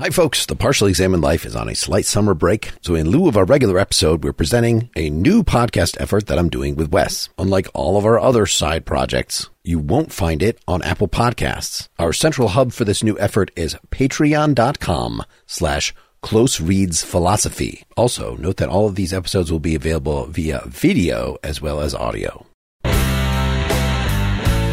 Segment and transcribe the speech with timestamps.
[0.00, 0.46] Hi, folks.
[0.46, 2.72] The Partially Examined Life is on a slight summer break.
[2.80, 6.48] So, in lieu of our regular episode, we're presenting a new podcast effort that I'm
[6.48, 7.28] doing with Wes.
[7.36, 11.88] Unlike all of our other side projects, you won't find it on Apple Podcasts.
[11.98, 17.84] Our central hub for this new effort is patreon.com slash close reads philosophy.
[17.94, 21.94] Also, note that all of these episodes will be available via video as well as
[21.94, 22.46] audio.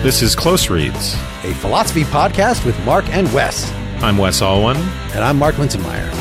[0.04, 1.16] This is Close Reads.
[1.44, 3.70] A philosophy podcast with Mark and Wes.
[4.00, 4.78] I'm Wes Alwan.
[5.16, 6.14] And I'm Mark Linsenmayer.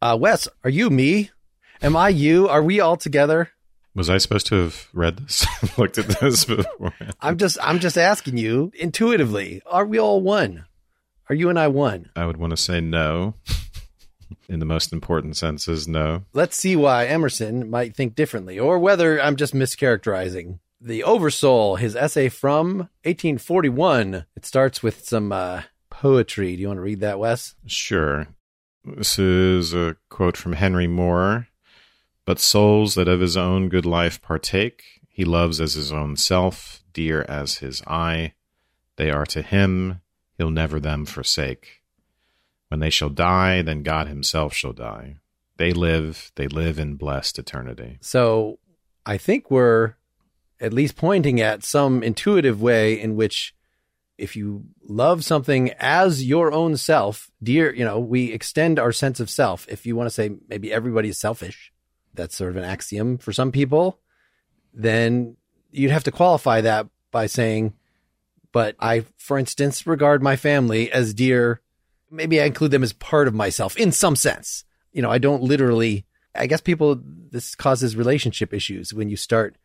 [0.00, 1.30] Uh, Wes, are you me?
[1.82, 2.48] Am I you?
[2.48, 3.50] Are we all together?
[3.94, 5.44] Was I supposed to have read this?
[5.78, 6.94] Looked at this before?
[7.20, 9.60] I'm just I'm just asking you intuitively.
[9.66, 10.64] Are we all one?
[11.28, 12.10] Are you and I one?
[12.14, 13.34] I would want to say no.
[14.48, 16.24] In the most important senses, no.
[16.32, 20.58] Let's see why Emerson might think differently, or whether I'm just mischaracterizing.
[20.80, 24.26] The Oversoul, his essay from 1841.
[24.36, 26.54] It starts with some uh, poetry.
[26.54, 27.56] Do you want to read that, Wes?
[27.66, 28.28] Sure.
[28.84, 31.48] This is a quote from Henry More.
[32.24, 36.84] But souls that of his own good life partake, he loves as his own self,
[36.92, 38.34] dear as his eye.
[38.96, 40.00] They are to him,
[40.36, 41.82] he'll never them forsake.
[42.68, 45.16] When they shall die, then God himself shall die.
[45.56, 47.98] They live, they live in blessed eternity.
[48.00, 48.58] So
[49.04, 49.94] I think we're
[50.60, 53.54] at least pointing at some intuitive way in which
[54.16, 59.20] if you love something as your own self, dear, you know, we extend our sense
[59.20, 59.66] of self.
[59.68, 61.72] If you want to say maybe everybody is selfish,
[62.14, 64.00] that's sort of an axiom for some people,
[64.74, 65.36] then
[65.70, 67.74] you'd have to qualify that by saying,
[68.50, 71.60] but I, for instance, regard my family as dear.
[72.10, 74.64] Maybe I include them as part of myself in some sense.
[74.92, 77.00] You know, I don't literally, I guess people,
[77.30, 79.56] this causes relationship issues when you start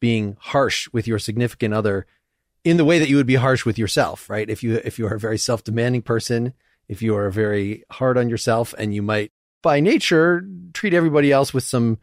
[0.00, 2.06] being harsh with your significant other
[2.64, 4.48] in the way that you would be harsh with yourself, right?
[4.48, 6.52] If you if you are a very self-demanding person,
[6.88, 9.32] if you are very hard on yourself and you might
[9.62, 11.98] by nature treat everybody else with some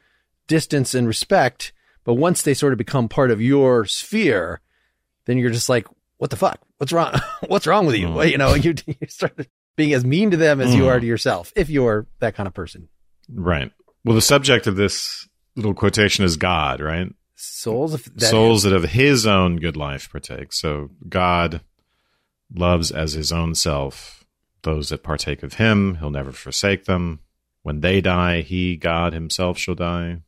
[0.47, 4.61] distance and respect, but once they sort of become part of your sphere,
[5.25, 5.87] then you're just like,
[6.17, 6.59] what the fuck?
[6.77, 7.13] What's wrong?
[7.47, 8.07] What's wrong with you?
[8.07, 8.31] Mm.
[8.31, 10.77] You know, you, you start being as mean to them as mm.
[10.77, 12.87] you are to yourself if you're that kind of person.
[13.29, 13.71] Right.
[14.03, 17.11] Well, the subject of this little quotation is God, right?
[17.45, 20.53] Souls that souls that of his own good life partake.
[20.53, 21.61] So God
[22.53, 24.25] loves as his own self
[24.63, 25.95] those that partake of him.
[25.95, 27.19] He'll never forsake them.
[27.63, 30.21] When they die, he, God himself, shall die.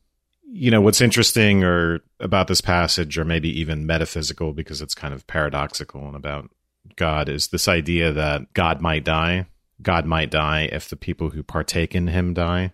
[0.50, 5.12] You know, what's interesting or about this passage, or maybe even metaphysical because it's kind
[5.12, 6.50] of paradoxical and about
[6.96, 9.46] God, is this idea that God might die.
[9.82, 12.72] God might die if the people who partake in him die.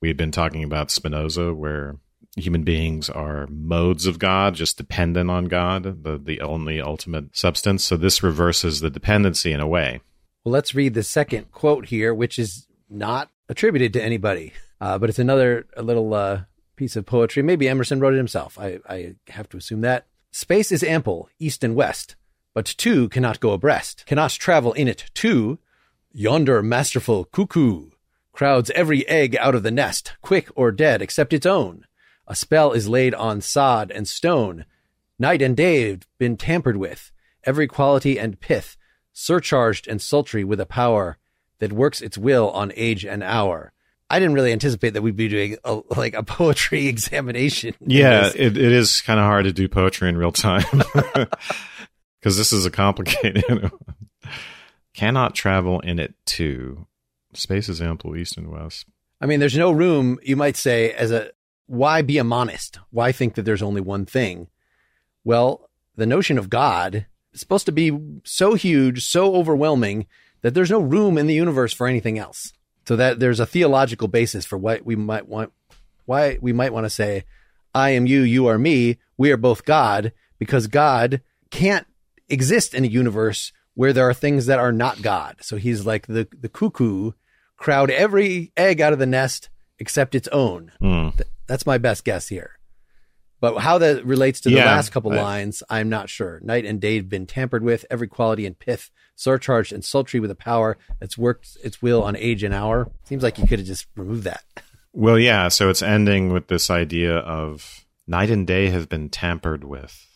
[0.00, 1.96] We had been talking about Spinoza, where
[2.36, 7.84] human beings are modes of God, just dependent on God, the, the only ultimate substance.
[7.84, 10.00] So this reverses the dependency in a way.
[10.44, 15.10] Well, let's read the second quote here, which is not attributed to anybody, uh, but
[15.10, 16.42] it's another a little uh,
[16.76, 17.42] piece of poetry.
[17.42, 18.58] Maybe Emerson wrote it himself.
[18.58, 20.06] I, I have to assume that.
[20.32, 22.14] Space is ample, east and west,
[22.54, 25.58] but two cannot go abreast, cannot travel in it two.
[26.12, 27.90] Yonder masterful cuckoo
[28.32, 31.84] crowds every egg out of the nest, quick or dead, except its own.
[32.30, 34.64] A spell is laid on sod and stone.
[35.18, 37.10] Night and day been tampered with,
[37.42, 38.76] every quality and pith,
[39.12, 41.18] surcharged and sultry with a power
[41.58, 43.72] that works its will on age and hour.
[44.08, 47.74] I didn't really anticipate that we'd be doing a, like a poetry examination.
[47.84, 50.62] Yeah, it, it is kind of hard to do poetry in real time
[52.20, 53.72] because this is a complicated.
[54.94, 56.86] Cannot travel in it too.
[57.34, 58.86] Space is ample east and west.
[59.20, 61.32] I mean, there's no room, you might say, as a
[61.70, 62.80] why be a monist?
[62.90, 64.48] Why think that there's only one thing?
[65.22, 70.08] Well, the notion of God is supposed to be so huge, so overwhelming
[70.42, 72.52] that there's no room in the universe for anything else.
[72.86, 75.52] So that there's a theological basis for what we might want,
[76.06, 77.22] why we might want to say,
[77.72, 81.86] I am you, you are me, we are both God, because God can't
[82.28, 85.36] exist in a universe where there are things that are not God.
[85.40, 87.12] So he's like the, the cuckoo,
[87.56, 90.72] crowd every egg out of the nest except its own.
[90.82, 91.20] Mm.
[91.50, 92.60] That's my best guess here.
[93.40, 96.38] But how that relates to the yeah, last couple I, lines, I'm not sure.
[96.44, 100.30] Night and day have been tampered with, every quality and pith surcharged and sultry with
[100.30, 102.88] a power that's worked its will on age and hour.
[103.02, 104.44] Seems like you could have just removed that.
[104.92, 105.48] Well, yeah.
[105.48, 110.06] So it's ending with this idea of night and day have been tampered with.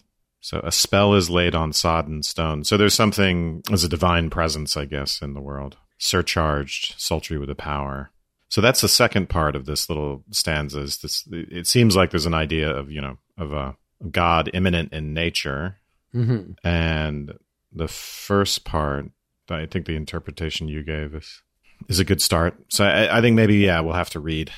[0.40, 2.62] So a spell is laid on sod and stone.
[2.62, 7.50] So there's something as a divine presence, I guess, in the world, surcharged, sultry with
[7.50, 8.12] a power.
[8.54, 10.78] So that's the second part of this little stanza.
[10.82, 11.26] Is this?
[11.32, 13.74] It seems like there's an idea of you know of a
[14.08, 15.78] God immanent in nature,
[16.14, 16.52] mm-hmm.
[16.64, 17.36] and
[17.72, 19.06] the first part
[19.50, 21.42] I think the interpretation you gave is
[21.88, 22.54] is a good start.
[22.68, 24.52] So I, I think maybe yeah, we'll have to read,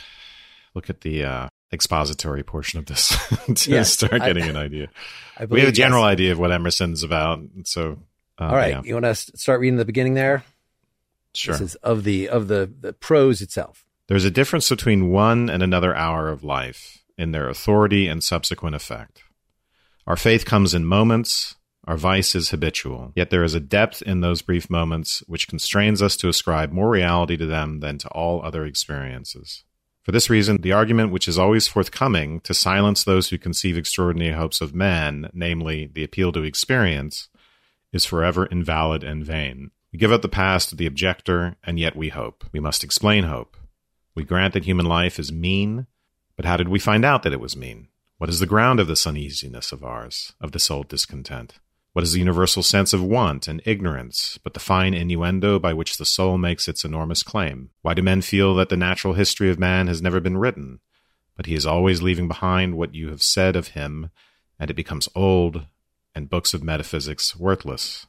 [0.75, 3.17] look at the uh, expository portion of this
[3.55, 4.89] to Yes, start I- getting an idea.
[5.39, 6.13] I We have a general yes.
[6.13, 7.41] idea of what Emerson's about.
[7.65, 8.03] So
[8.39, 10.45] uh, All right, yeah, you want to start reading the beginning there?
[11.33, 11.55] sure.
[11.55, 13.86] This is of the of the the prose itself.
[14.09, 18.77] There's a difference between one and another hour of life in their authority and subsequent
[18.77, 19.23] effect.
[20.07, 21.57] Our faith comes in moments,
[21.87, 23.13] our vice is habitual.
[23.17, 26.91] Yet there is a depth in those brief moments which constrains us to ascribe more
[26.91, 29.65] reality to them than to all other experiences.
[30.03, 34.35] For this reason, the argument which is always forthcoming to silence those who conceive extraordinary
[34.35, 37.29] hopes of man, namely the appeal to experience,
[37.93, 39.73] is forever invalid and vain.
[39.93, 42.45] We give up the past to the objector, and yet we hope.
[42.53, 43.57] We must explain hope.
[44.17, 45.87] We grant that human life is mean,
[46.37, 47.89] but how did we find out that it was mean?
[48.17, 51.59] What is the ground of this uneasiness of ours, of this old discontent?
[51.93, 55.99] What is the universal sense of want and ignorance, but the fine innuendo by which
[55.99, 57.71] the soul makes its enormous claim?
[57.83, 60.81] Why do men feel that the natural history of man has never been written,
[61.37, 64.09] but he is always leaving behind what you have said of him,
[64.59, 65.67] and it becomes old,
[66.15, 68.07] and books of metaphysics worthless?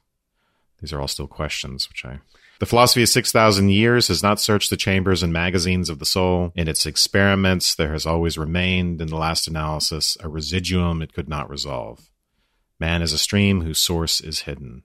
[0.79, 2.21] These are all still questions which I
[2.59, 6.51] the philosophy of 6,000 years has not searched the chambers and magazines of the soul.
[6.55, 11.29] In its experiments, there has always remained, in the last analysis, a residuum it could
[11.29, 12.09] not resolve.
[12.79, 14.83] Man is a stream whose source is hidden.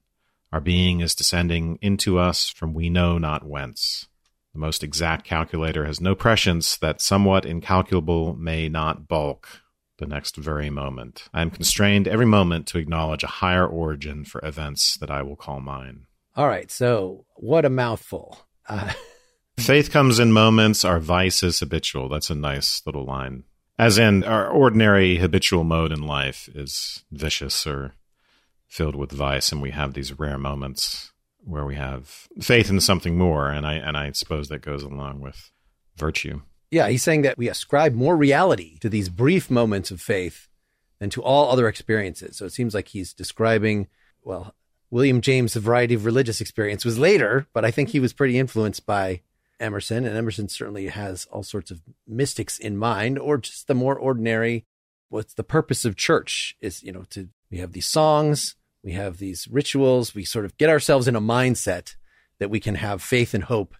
[0.52, 4.08] Our being is descending into us from we know not whence.
[4.52, 9.62] The most exact calculator has no prescience that somewhat incalculable may not bulk
[9.98, 11.28] the next very moment.
[11.32, 15.36] I am constrained every moment to acknowledge a higher origin for events that I will
[15.36, 16.06] call mine.
[16.34, 18.38] All right, so what a mouthful.
[18.68, 18.92] Uh,
[19.58, 22.08] Faith comes in moments, our vice is habitual.
[22.08, 23.44] That's a nice little line.
[23.78, 27.94] As in, our ordinary habitual mode in life is vicious or
[28.66, 31.12] filled with vice, and we have these rare moments
[31.44, 35.20] where we have faith in something more, and I and I suppose that goes along
[35.20, 35.50] with
[35.96, 36.40] virtue.
[36.70, 40.48] yeah, he's saying that we ascribe more reality to these brief moments of faith
[40.98, 42.38] than to all other experiences.
[42.38, 43.88] So it seems like he's describing,
[44.22, 44.54] well,
[44.92, 48.38] William James' The Variety of Religious Experience was later, but I think he was pretty
[48.38, 49.22] influenced by
[49.58, 53.96] Emerson, and Emerson certainly has all sorts of mystics in mind, or just the more
[53.96, 54.66] ordinary.
[55.08, 58.54] What's the purpose of church is, you know, to we have these songs,
[58.84, 61.96] we have these rituals, we sort of get ourselves in a mindset
[62.38, 63.74] that we can have faith and hope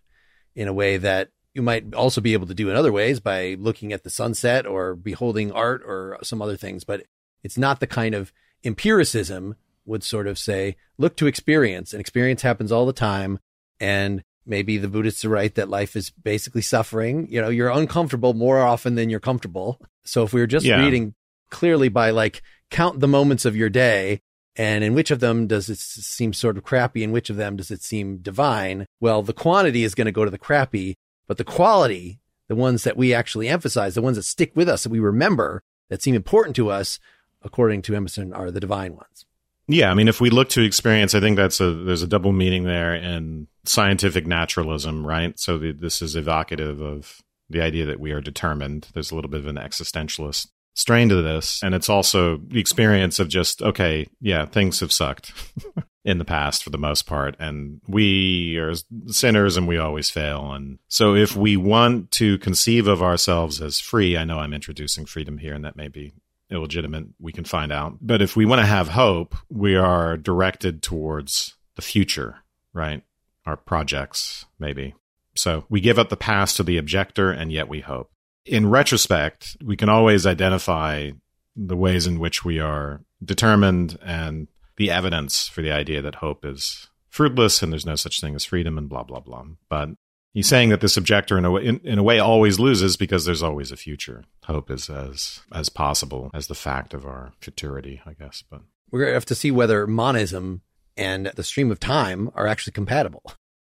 [0.55, 3.55] in a way that you might also be able to do in other ways by
[3.59, 6.85] looking at the sunset or beholding art or some other things.
[6.85, 7.03] But
[7.43, 8.33] it's not the kind of
[8.65, 13.39] empiricism would sort of say, look to experience and experience happens all the time.
[13.81, 17.27] And maybe the Buddhists are right that life is basically suffering.
[17.31, 19.81] You know, you're uncomfortable more often than you're comfortable.
[20.05, 20.85] So if we were just Yeah.
[20.85, 21.15] reading
[21.51, 24.21] clearly by like count the moments of your day
[24.57, 27.03] and in which of them does it seem sort of crappy?
[27.05, 28.87] and which of them does it seem divine?
[29.01, 30.97] Well, the quantity is going to go to the crappy,
[31.27, 34.83] but the quality, the ones that we actually emphasize, the ones that stick with us,
[34.85, 36.99] that we remember, that seem important to us,
[37.43, 39.25] according to Emerson, are the divine ones.
[39.73, 42.33] Yeah, I mean, if we look to experience, I think that's a there's a double
[42.33, 45.39] meaning there in scientific naturalism, right?
[45.41, 48.89] So the, this is evocative of the idea that we are determined.
[48.93, 53.19] There's a little bit of an existentialist strain to this, and it's also the experience
[53.19, 55.33] of just okay, yeah, things have sucked
[56.05, 58.75] in the past for the most part, and we are
[59.07, 60.53] sinners, and we always fail.
[60.53, 65.07] And so, if we want to conceive of ourselves as free, I know I'm introducing
[65.07, 66.13] freedom here, and that may be
[66.53, 67.99] illegitimate, we can find out.
[68.01, 72.39] But if we want to have hope, we are directed towards the future,
[72.73, 73.03] right?
[73.47, 74.95] Our projects, maybe.
[75.35, 78.11] So we give up the past to the objector, and yet we hope.
[78.45, 81.13] In retrospect, we can always identify
[81.57, 86.45] the ways in which we are determined and the evidence for the idea that hope
[86.45, 89.45] is fruitless and there's no such thing as freedom and blah, blah, blah.
[89.69, 89.91] But
[90.33, 93.43] He's saying that this objector, in a in, in a way, always loses because there's
[93.43, 94.25] always a future.
[94.45, 98.43] Hope is as as possible as the fact of our futurity, I guess.
[98.49, 100.63] But We're going to have to see whether monism
[100.97, 103.23] and the stream of time are actually compatible,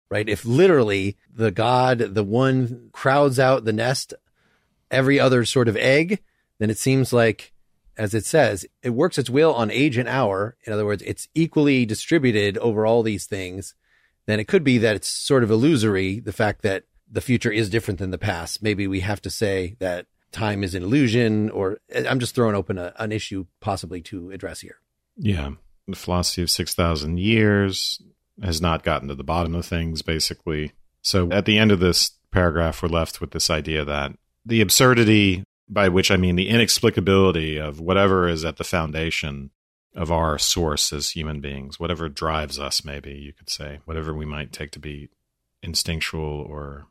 [0.10, 0.28] right?
[0.28, 4.14] If literally the God, the one crowds out the nest,
[4.90, 6.22] every other sort of egg,
[6.60, 7.52] then it seems like,
[7.98, 10.56] as it says, it works its will on age and hour.
[10.66, 13.76] In other words, it's equally distributed over all these things.
[14.26, 17.70] Then it could be that it's sort of illusory, the fact that the future is
[17.70, 18.64] different than the past.
[18.64, 22.56] Maybe we have to say that time is an illusion, or eh, I'm just throwing
[22.56, 24.78] open a, an issue possibly to address here.
[25.18, 25.52] yeah,
[25.88, 28.02] the philosophy of six thousand years
[28.42, 30.72] has not gotten to the bottom of things, basically.
[31.02, 34.14] So at the end of this paragraph, we're left with this idea that
[34.46, 39.52] the absurdity, by which I mean the inexplicability of whatever is at the foundation
[39.96, 44.26] of our source as human beings, whatever drives us, maybe you could say, whatever we
[44.26, 45.10] might take to be
[45.62, 46.88] instinctual, or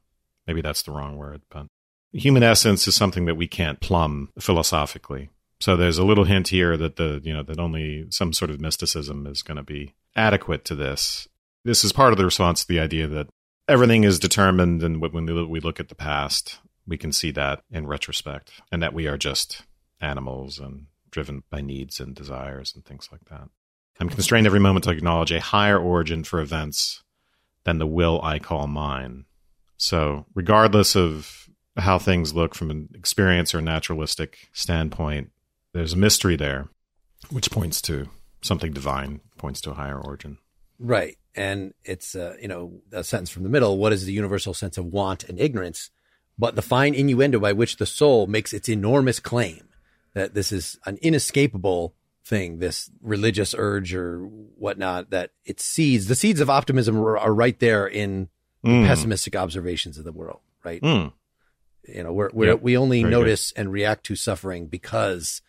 [0.46, 1.66] maybe that's the wrong word, but
[2.12, 5.30] human essence is something that we can't plumb philosophically.
[5.60, 8.60] So there's a little hint here that the you know that only some sort of
[8.60, 11.28] mysticism is going to be adequate to this.
[11.64, 13.28] This is part of the response to the idea that
[13.68, 17.86] everything is determined, and when we look at the past, we can see that in
[17.86, 19.62] retrospect, and that we are just
[20.00, 23.48] animals and driven by needs and desires and things like that.
[24.00, 27.04] I'm constrained every moment to acknowledge a higher origin for events
[27.64, 29.26] than the will I call mine.
[29.76, 35.30] So, regardless of how things look from an experience or naturalistic standpoint,
[35.72, 36.68] there's a mystery there,
[37.30, 38.08] which points to
[38.40, 40.38] something divine, points to a higher origin.
[40.78, 41.16] Right.
[41.34, 43.78] And it's, uh, you know, a sentence from the middle.
[43.78, 45.90] What is the universal sense of want and ignorance?
[46.38, 49.68] But the fine innuendo by which the soul makes its enormous claim
[50.14, 56.14] that this is an inescapable thing, this religious urge or whatnot, that it seeds, the
[56.14, 58.28] seeds of optimism are, are right there in
[58.64, 58.86] mm.
[58.86, 60.80] pessimistic observations of the world, right?
[60.82, 61.12] Mm.
[61.88, 62.62] You know, we're, we're yep.
[62.62, 63.60] we only Very notice good.
[63.62, 65.42] and react to suffering because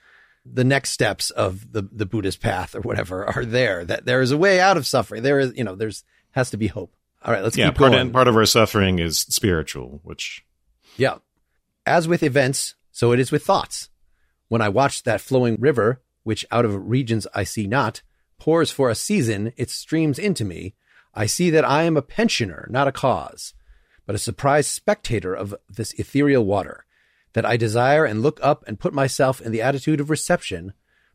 [0.46, 4.32] the next steps of the, the Buddhist path or whatever are there, that there is
[4.32, 5.24] a way out of suffering.
[5.24, 6.96] There is, you know, there's, has to be hope.
[7.24, 8.08] All right, let's yeah, keep part going.
[8.08, 10.44] Of, part of our suffering is spiritual, which.
[10.98, 11.20] Yeah.
[11.86, 13.90] As with events, so it is with thoughts.
[14.54, 18.04] When I watch that flowing river, which out of regions I see not,
[18.38, 20.76] pours for a season its streams into me,
[21.12, 23.56] I see that I am a pensioner, not a cause,
[24.06, 26.86] but a surprised spectator of this ethereal water,
[27.34, 30.74] that I desire and look up and put myself in the attitude of reception,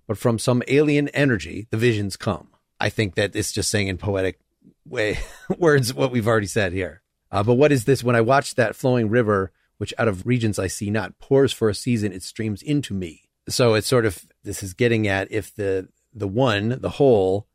[0.08, 2.48] but from some alien energy the visions come.
[2.80, 4.40] I think that it's just saying in poetic
[4.84, 5.20] way
[5.58, 7.02] words what we've already said here.
[7.30, 8.02] Uh, but what is this?
[8.02, 11.68] When I watch that flowing river, which out of regions I see not, pours for
[11.68, 13.27] a season, it streams into me.
[13.48, 17.46] So it's sort of this is getting at if the the one, the whole,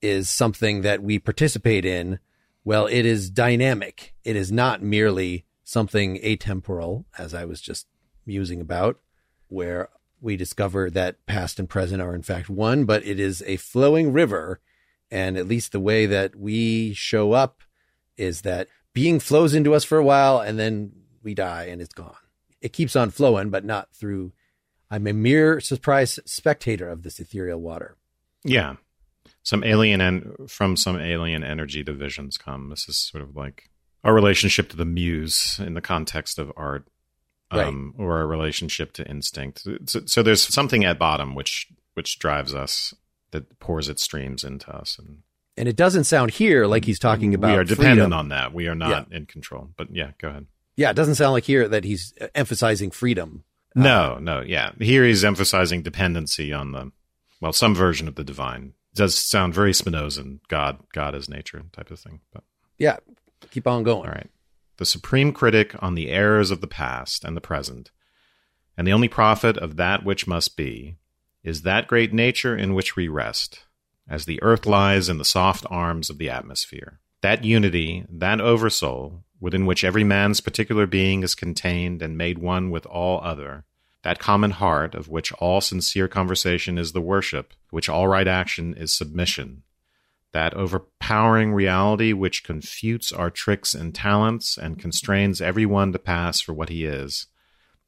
[0.00, 2.18] is something that we participate in.
[2.64, 4.14] Well, it is dynamic.
[4.24, 7.86] It is not merely something atemporal, as I was just
[8.26, 8.98] musing about,
[9.48, 9.88] where
[10.20, 14.12] we discover that past and present are in fact one, but it is a flowing
[14.12, 14.60] river.
[15.10, 17.62] And at least the way that we show up
[18.16, 21.94] is that being flows into us for a while and then we die and it's
[21.94, 22.16] gone.
[22.60, 24.32] It keeps on flowing, but not through.
[24.90, 27.96] I'm a mere surprise spectator of this ethereal water.
[28.44, 28.76] Yeah.
[29.42, 32.70] Some alien and from some alien energy divisions come.
[32.70, 33.70] This is sort of like
[34.04, 36.86] our relationship to the muse in the context of art
[37.50, 38.04] um, right.
[38.04, 39.66] or a relationship to instinct.
[39.86, 42.94] So, so, there's something at bottom which which drives us
[43.30, 45.22] that pours its streams into us and
[45.56, 48.12] and it doesn't sound here like he's talking about we are dependent freedom.
[48.12, 49.16] on that we are not yeah.
[49.16, 52.90] in control but yeah go ahead yeah it doesn't sound like here that he's emphasizing
[52.90, 53.44] freedom
[53.78, 56.90] no uh, no yeah here he's emphasizing dependency on the
[57.40, 61.62] well some version of the divine it does sound very spinozan god god is nature
[61.72, 62.42] type of thing but
[62.78, 62.96] yeah
[63.50, 64.08] Keep on going.
[64.08, 64.30] All right.
[64.76, 67.90] The supreme critic on the errors of the past and the present,
[68.76, 70.96] and the only prophet of that which must be,
[71.42, 73.64] is that great nature in which we rest,
[74.08, 77.00] as the earth lies in the soft arms of the atmosphere.
[77.22, 82.70] That unity, that oversoul, within which every man's particular being is contained and made one
[82.70, 83.64] with all other,
[84.02, 88.74] that common heart of which all sincere conversation is the worship, which all right action
[88.74, 89.62] is submission,
[90.32, 96.52] that overpowering reality which confutes our tricks and talents and constrains everyone to pass for
[96.52, 97.26] what he is,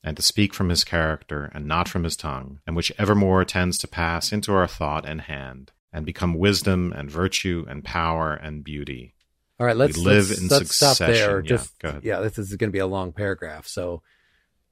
[0.02, 3.78] and to speak from his character and not from his tongue, and which evermore tends
[3.78, 8.64] to pass into our thought and hand, and become wisdom and virtue and power and
[8.64, 9.14] beauty.
[9.58, 10.94] All right, let's we live let's, in let's succession.
[10.94, 11.40] Stop there.
[11.40, 13.66] Yeah, Just, yeah, this is going to be a long paragraph.
[13.66, 14.02] So,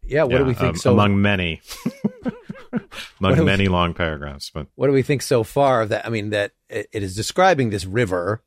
[0.02, 0.71] yeah, what yeah, do we think?
[0.71, 1.61] Um, so among many.
[3.21, 4.50] among many we, long paragraphs.
[4.50, 6.07] But what do we think so far of that?
[6.07, 8.43] I mean, that it, it is describing this river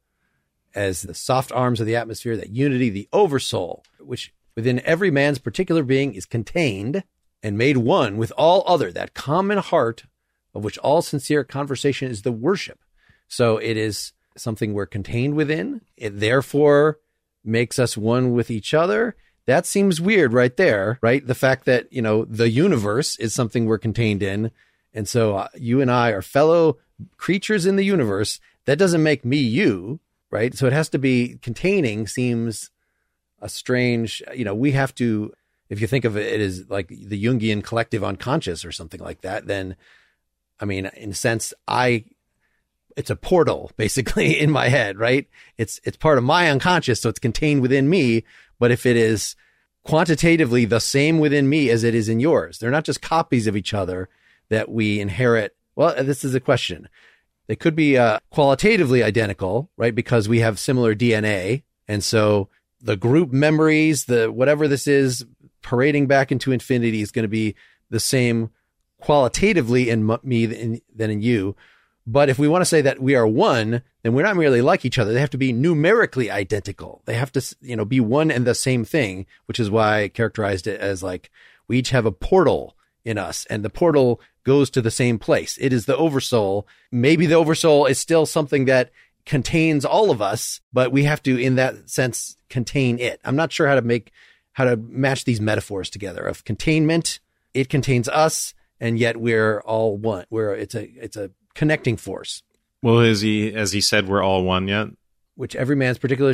[0.73, 5.39] as the soft arms of the atmosphere, that unity, the oversoul, which within every man's
[5.39, 7.03] particular being is contained
[7.43, 10.05] and made one with all other, that common heart
[10.53, 12.79] of which all sincere conversation is the worship.
[13.27, 15.81] So it is something we're contained within.
[15.97, 16.99] It therefore
[17.43, 19.15] makes us one with each other.
[19.51, 21.27] That seems weird right there, right?
[21.27, 24.49] The fact that, you know, the universe is something we're contained in.
[24.93, 26.77] And so uh, you and I are fellow
[27.17, 28.39] creatures in the universe.
[28.63, 30.55] That doesn't make me you, right?
[30.55, 32.69] So it has to be containing seems
[33.41, 35.33] a strange, you know, we have to,
[35.67, 39.47] if you think of it as like the Jungian collective unconscious or something like that,
[39.47, 39.75] then,
[40.61, 42.05] I mean, in a sense, I,
[42.95, 45.27] it's a portal basically in my head, right?
[45.57, 47.01] It's, it's part of my unconscious.
[47.01, 48.23] So it's contained within me,
[48.61, 49.35] but if it is
[49.83, 53.57] quantitatively the same within me as it is in yours, they're not just copies of
[53.57, 54.07] each other
[54.49, 56.87] that we inherit Well, uh, this is a question.
[57.47, 59.95] They could be uh, qualitatively identical, right?
[59.95, 61.63] Because we have similar DNA.
[61.87, 62.49] And so
[62.79, 65.25] the group memories, the whatever this is,
[65.63, 67.55] parading back into infinity is going to be
[67.89, 68.51] the same
[68.99, 71.55] qualitatively in me than, than in you.
[72.07, 74.85] But if we want to say that we are one, then we're not merely like
[74.85, 75.13] each other.
[75.13, 77.01] They have to be numerically identical.
[77.05, 80.07] They have to, you know, be one and the same thing, which is why I
[80.07, 81.29] characterized it as like
[81.67, 85.57] we each have a portal in us and the portal goes to the same place.
[85.61, 86.67] It is the oversoul.
[86.91, 88.91] Maybe the oversoul is still something that
[89.25, 93.21] contains all of us, but we have to, in that sense, contain it.
[93.23, 94.11] I'm not sure how to make,
[94.53, 97.19] how to match these metaphors together of containment.
[97.53, 100.25] It contains us and yet we're all one.
[100.31, 102.43] We're, it's a, it's a connecting force.
[102.81, 104.87] Well, is he, as he said, we're all one yet?
[105.35, 106.33] Which every man's particular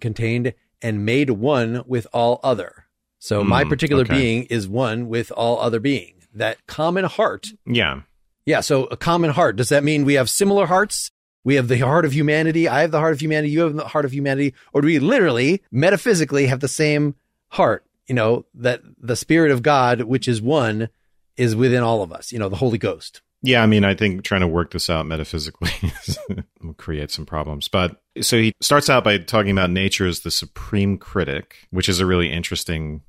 [0.00, 2.86] contained and made one with all other.
[3.18, 4.14] So mm, my particular okay.
[4.14, 6.14] being is one with all other being.
[6.34, 7.46] That common heart.
[7.64, 8.02] Yeah.
[8.44, 8.60] Yeah.
[8.60, 9.56] So a common heart.
[9.56, 11.10] Does that mean we have similar hearts?
[11.44, 12.68] We have the heart of humanity.
[12.68, 13.50] I have the heart of humanity.
[13.50, 14.52] You have the heart of humanity.
[14.72, 17.14] Or do we literally, metaphysically, have the same
[17.48, 17.84] heart?
[18.06, 20.88] You know, that the spirit of God, which is one,
[21.36, 23.22] is within all of us, you know, the Holy Ghost.
[23.46, 25.70] Yeah, I mean, I think trying to work this out metaphysically
[26.60, 27.68] will create some problems.
[27.68, 32.00] But so he starts out by talking about nature as the supreme critic, which is
[32.00, 33.02] a really interesting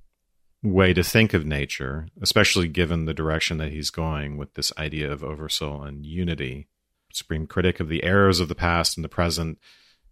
[0.61, 5.11] way to think of nature, especially given the direction that he's going with this idea
[5.11, 6.67] of oversoul and unity.
[7.11, 9.57] Supreme critic of the errors of the past and the present,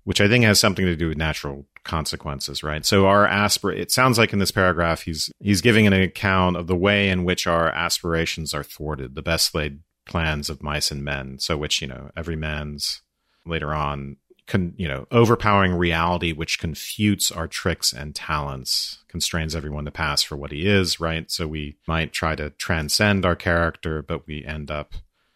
[0.05, 2.83] which I think has something to do with natural consequences, right?
[2.83, 6.65] So our aspir it sounds like in this paragraph he's he's giving an account of
[6.65, 11.03] the way in which our aspirations are thwarted, the best laid plans of mice and
[11.03, 11.39] men.
[11.39, 13.01] So which, you know, every man's
[13.45, 19.85] later on con, you know, overpowering reality which confutes our tricks and talents, constrains everyone
[19.85, 21.29] to pass for what he is, right?
[21.31, 24.93] So we might try to transcend our character, but we end up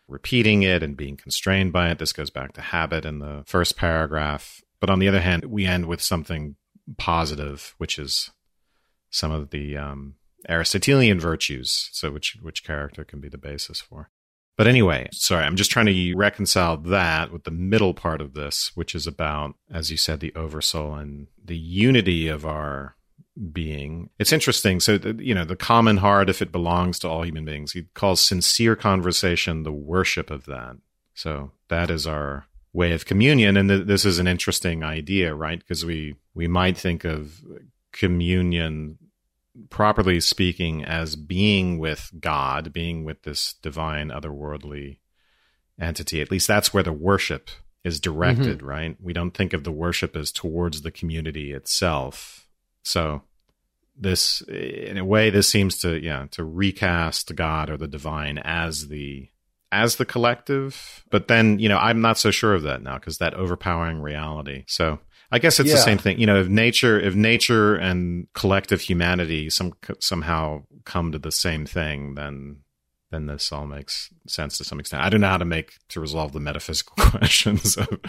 [0.07, 1.99] repeating it and being constrained by it.
[1.99, 4.61] This goes back to habit in the first paragraph.
[4.79, 6.55] But on the other hand, we end with something
[6.97, 8.31] positive, which is
[9.11, 10.15] some of the um,
[10.47, 11.89] Aristotelian virtues.
[11.91, 14.09] So which which character can be the basis for.
[14.59, 18.73] But anyway, sorry, I'm just trying to reconcile that with the middle part of this,
[18.75, 22.97] which is about, as you said, the oversoul and the unity of our
[23.53, 24.09] being.
[24.19, 24.81] It's interesting.
[24.81, 28.19] So, you know, the common heart, if it belongs to all human beings, he calls
[28.19, 30.75] sincere conversation the worship of that.
[31.13, 33.55] So that is our way of communion.
[33.55, 35.59] And th- this is an interesting idea, right?
[35.59, 37.41] Because we, we might think of
[37.93, 38.97] communion
[39.69, 44.99] properly speaking, as being with God, being with this divine, otherworldly
[45.79, 46.21] entity.
[46.21, 47.49] At least that's where the worship
[47.83, 48.67] is directed, mm-hmm.
[48.67, 48.97] right?
[49.01, 52.47] We don't think of the worship as towards the community itself.
[52.83, 53.23] So
[53.99, 58.87] this in a way this seems to yeah to recast god or the divine as
[58.87, 59.27] the
[59.71, 63.17] as the collective but then you know i'm not so sure of that now because
[63.17, 64.99] that overpowering reality so
[65.31, 65.75] I guess it's yeah.
[65.75, 66.19] the same thing.
[66.19, 71.65] You know, if nature, if nature and collective humanity some somehow come to the same
[71.65, 72.61] thing, then
[73.11, 75.03] then this all makes sense to some extent.
[75.03, 77.77] I don't know how to make to resolve the metaphysical questions.
[77.77, 77.99] Of,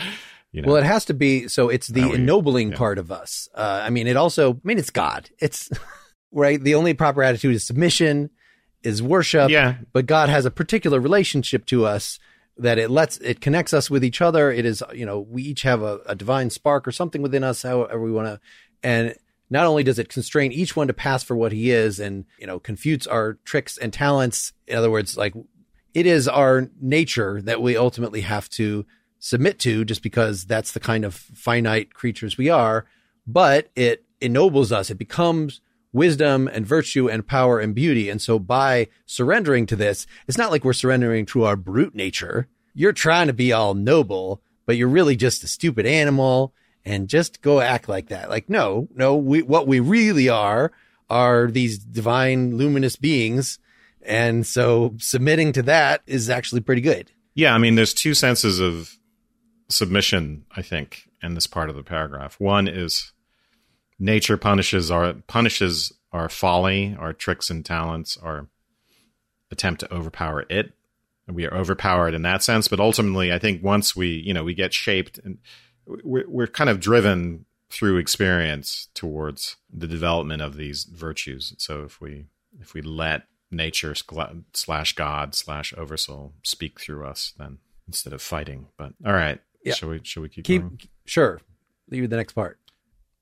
[0.52, 1.48] you know, well, it has to be.
[1.48, 2.76] So it's the we, ennobling yeah.
[2.76, 3.48] part of us.
[3.54, 4.54] Uh, I mean, it also.
[4.54, 5.30] I mean, it's God.
[5.38, 5.70] It's
[6.32, 6.62] right.
[6.62, 8.30] The only proper attitude is submission,
[8.82, 9.50] is worship.
[9.50, 9.76] Yeah.
[9.92, 12.18] But God has a particular relationship to us
[12.60, 14.50] that it lets it connects us with each other.
[14.50, 17.62] It is, you know, we each have a, a divine spark or something within us,
[17.62, 18.40] however we want to.
[18.82, 19.14] And
[19.48, 22.46] not only does it constrain each one to pass for what he is and, you
[22.46, 24.52] know, confutes our tricks and talents.
[24.66, 25.34] In other words, like
[25.94, 28.86] it is our nature that we ultimately have to
[29.18, 32.86] submit to just because that's the kind of finite creatures we are.
[33.26, 34.90] But it ennobles us.
[34.90, 35.60] It becomes
[35.92, 38.08] wisdom and virtue and power and beauty.
[38.08, 42.48] And so by surrendering to this, it's not like we're surrendering to our brute nature.
[42.74, 47.42] You're trying to be all noble, but you're really just a stupid animal and just
[47.42, 48.30] go act like that.
[48.30, 50.72] Like, no, no, we, what we really are
[51.08, 53.58] are these divine luminous beings.
[54.02, 57.10] And so submitting to that is actually pretty good.
[57.34, 57.54] Yeah.
[57.54, 58.96] I mean, there's two senses of
[59.68, 62.38] submission, I think, in this part of the paragraph.
[62.38, 63.12] One is
[64.00, 68.48] nature punishes our punishes our folly, our tricks and talents, our
[69.50, 70.72] attempt to overpower it.
[71.28, 74.52] We are overpowered in that sense, but ultimately, I think once we, you know, we
[74.52, 75.38] get shaped and
[75.86, 81.54] we're, we're kind of driven through experience towards the development of these virtues.
[81.58, 82.26] So if we
[82.60, 83.94] if we let nature
[84.52, 88.66] slash God slash oversoul speak through us, then instead of fighting.
[88.76, 89.74] But all right, yeah.
[89.74, 90.00] shall we?
[90.02, 90.80] Shall we keep, keep going?
[91.04, 91.40] Sure.
[91.88, 92.59] Leave the next part.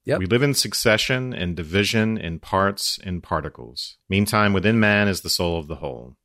[0.09, 0.21] Yep.
[0.21, 3.99] We live in succession, in division, in parts, in particles.
[4.09, 6.17] Meantime, within man is the soul of the whole.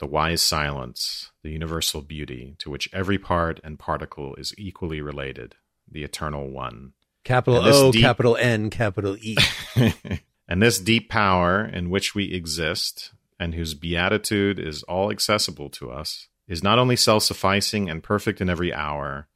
[0.00, 5.54] the wise silence, the universal beauty, to which every part and particle is equally related,
[5.88, 6.94] the eternal one.
[7.22, 9.36] Capital O, deep, capital N, capital E.
[10.48, 15.92] and this deep power in which we exist, and whose beatitude is all accessible to
[15.92, 19.28] us, is not only self sufficing and perfect in every hour,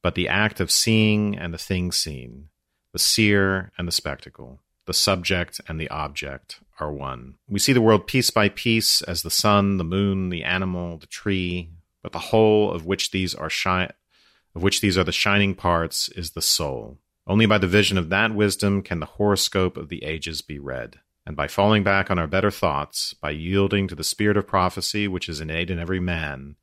[0.00, 2.50] but the act of seeing and the thing seen,
[2.92, 7.36] the seer and the spectacle, the subject and the object are one.
[7.48, 11.06] We see the world piece by piece as the sun, the moon, the animal, the
[11.06, 11.70] tree,
[12.02, 13.88] but the whole of which these are shi-
[14.54, 16.98] of which these are the shining parts is the soul.
[17.26, 21.00] Only by the vision of that wisdom can the horoscope of the ages be read.
[21.24, 25.06] And by falling back on our better thoughts, by yielding to the spirit of prophecy
[25.06, 26.56] which is innate in every man,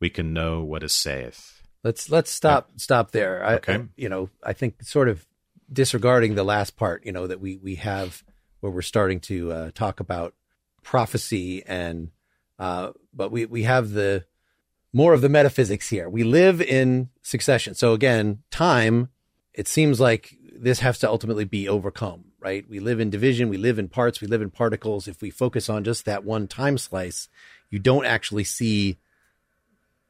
[0.00, 1.62] we can know what is saith.
[1.82, 3.44] Let's let's stop stop there.
[3.44, 3.74] I, okay.
[3.74, 5.26] I, you know, I think sort of
[5.72, 8.22] disregarding the last part, you know, that we we have
[8.60, 10.34] where we're starting to uh, talk about
[10.82, 12.10] prophecy and
[12.58, 14.24] uh, but we we have the
[14.92, 16.08] more of the metaphysics here.
[16.08, 17.74] We live in succession.
[17.74, 19.08] So again, time
[19.54, 22.68] it seems like this has to ultimately be overcome, right?
[22.68, 25.08] We live in division, we live in parts, we live in particles.
[25.08, 27.28] If we focus on just that one time slice,
[27.70, 28.98] you don't actually see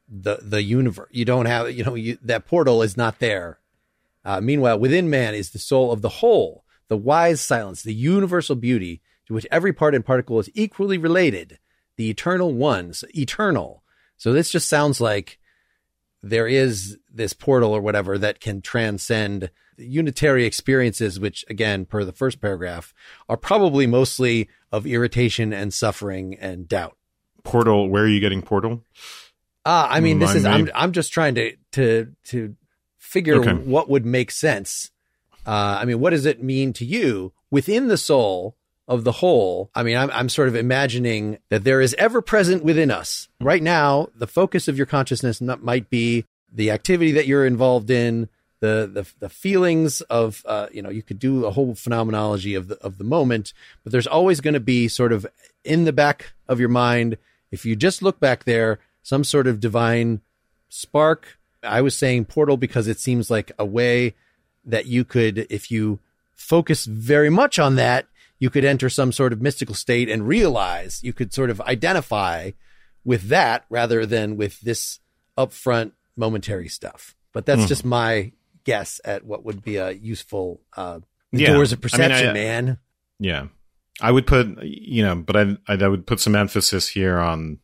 [0.09, 1.09] the the universe.
[1.11, 3.59] You don't have, you know, you, that portal is not there.
[4.25, 8.57] Uh, meanwhile, within man is the soul of the whole, the wise silence, the universal
[8.57, 11.59] beauty to which every part and particle is equally related,
[11.97, 13.83] the eternal ones, eternal.
[14.17, 15.39] So this just sounds like
[16.23, 22.13] there is this portal or whatever that can transcend unitary experiences, which again, per the
[22.13, 22.95] first paragraph,
[23.29, 26.97] are probably mostly of irritation and suffering and doubt.
[27.43, 28.85] Portal, where are you getting portal?
[29.65, 32.57] Ah, uh, I mean, this is I'm I'm just trying to to to
[33.13, 33.53] figure okay.
[33.53, 34.91] what would make sense.
[35.47, 38.57] Uh, I mean, what does it mean to you within the soul
[38.89, 39.71] of the whole?
[39.75, 43.63] I mean, I'm I'm sort of imagining that there is ever present within us right
[43.63, 44.09] now.
[44.15, 48.29] The focus of your consciousness might be the activity that you're involved in,
[48.63, 52.69] the the the feelings of uh, you know you could do a whole phenomenology of
[52.69, 55.27] the of the moment, but there's always going to be sort of
[55.65, 57.19] in the back of your mind
[57.51, 60.21] if you just look back there some sort of divine
[60.69, 61.39] spark.
[61.63, 64.15] I was saying portal because it seems like a way
[64.65, 66.01] that you could, if you
[66.35, 68.07] focus very much on that,
[68.39, 72.51] you could enter some sort of mystical state and realize you could sort of identify
[73.05, 74.99] with that rather than with this
[75.39, 77.15] upfront momentary stuff.
[77.33, 77.69] But that's mm.
[77.69, 78.33] just my
[78.65, 81.53] guess at what would be a useful uh, yeah.
[81.53, 82.79] doors of perception, I mean, I, man.
[83.19, 83.47] Yeah,
[84.01, 87.59] I would put you know, but I I would put some emphasis here on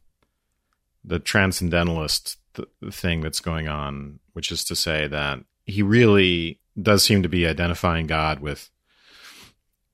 [1.05, 7.03] the transcendentalist th- thing that's going on, which is to say that he really does
[7.03, 8.71] seem to be identifying God with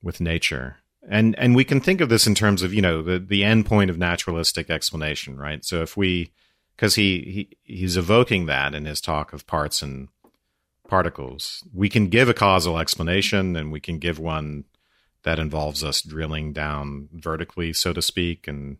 [0.01, 0.77] with nature.
[1.07, 3.65] And and we can think of this in terms of, you know, the the end
[3.65, 5.63] point of naturalistic explanation, right?
[5.63, 6.31] So if we
[6.75, 10.09] because he, he he's evoking that in his talk of parts and
[10.87, 11.63] particles.
[11.73, 14.65] We can give a causal explanation and we can give one
[15.23, 18.77] that involves us drilling down vertically, so to speak, and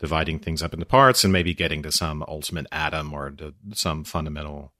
[0.00, 4.02] dividing things up into parts and maybe getting to some ultimate atom or to some
[4.02, 4.72] fundamental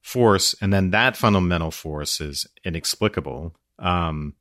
[0.00, 0.54] force.
[0.60, 3.54] And then that fundamental force is inexplicable.
[3.78, 4.34] Um,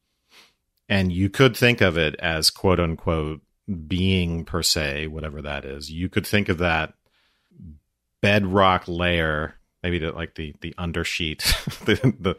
[0.87, 3.41] and you could think of it as quote unquote
[3.87, 5.91] being per se, whatever that is.
[5.91, 6.93] You could think of that
[8.21, 11.39] bedrock layer, maybe the, like the, the undersheet,
[11.85, 12.37] the, the,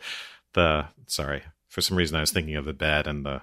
[0.53, 3.43] the, sorry, for some reason I was thinking of the bed and the,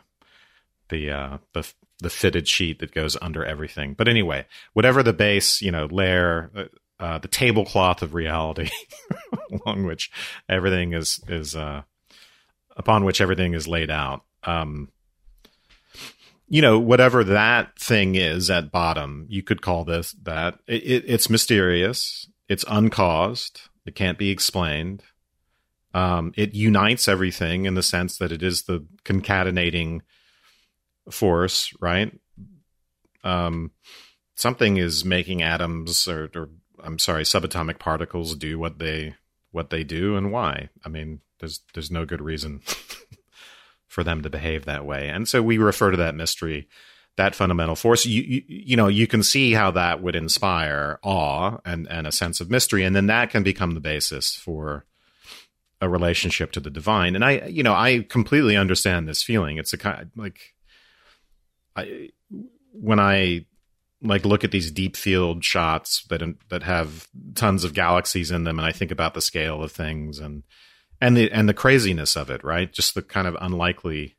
[0.90, 3.94] the, uh, the the fitted sheet that goes under everything.
[3.94, 8.70] But anyway, whatever the base, you know, layer, uh, uh, the tablecloth of reality,
[9.52, 10.12] along which
[10.48, 11.84] everything is is uh,
[12.76, 14.24] upon which everything is laid out.
[14.44, 14.90] Um,
[16.48, 20.60] you know, whatever that thing is at bottom, you could call this that.
[20.68, 22.28] It, it's mysterious.
[22.48, 23.62] It's uncaused.
[23.86, 25.04] It can't be explained.
[25.94, 30.02] Um, it unites everything in the sense that it is the concatenating
[31.10, 32.12] force, right?
[33.24, 33.72] Um,
[34.36, 36.50] something is making atoms or, or
[36.84, 39.16] I'm sorry, subatomic particles do what they
[39.52, 40.70] what they do and why.
[40.86, 42.62] I mean, there's there's no good reason
[43.88, 46.68] for them to behave that way, and so we refer to that mystery,
[47.18, 48.06] that fundamental force.
[48.06, 52.12] You, you you know you can see how that would inspire awe and and a
[52.12, 54.86] sense of mystery, and then that can become the basis for
[55.82, 57.16] a relationship to the divine.
[57.16, 59.58] And I you know I completely understand this feeling.
[59.58, 60.54] It's a kind like
[61.76, 62.10] I
[62.72, 63.46] when I
[64.02, 68.60] like look at these deep field shots that that have tons of galaxies in them,
[68.60, 70.44] and I think about the scale of things and
[71.02, 72.72] and the and the craziness of it, right?
[72.72, 74.16] Just the kind of unlikely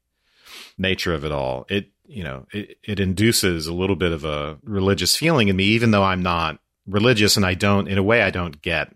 [0.77, 1.67] nature of it all.
[1.69, 5.65] It you know, it, it induces a little bit of a religious feeling in me,
[5.65, 8.93] even though I'm not religious and I don't, in a way, I don't get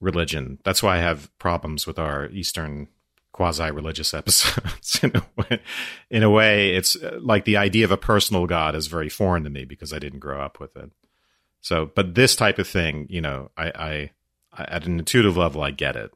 [0.00, 0.58] religion.
[0.64, 2.88] That's why I have problems with our Eastern
[3.38, 4.98] quasi-religious episodes.
[5.04, 5.60] in, a way,
[6.10, 9.44] in a way, it's uh, like the idea of a personal God is very foreign
[9.44, 10.90] to me because I didn't grow up with it.
[11.60, 14.10] So, but this type of thing, you know, I, I,
[14.52, 16.10] I at an intuitive level, I get it.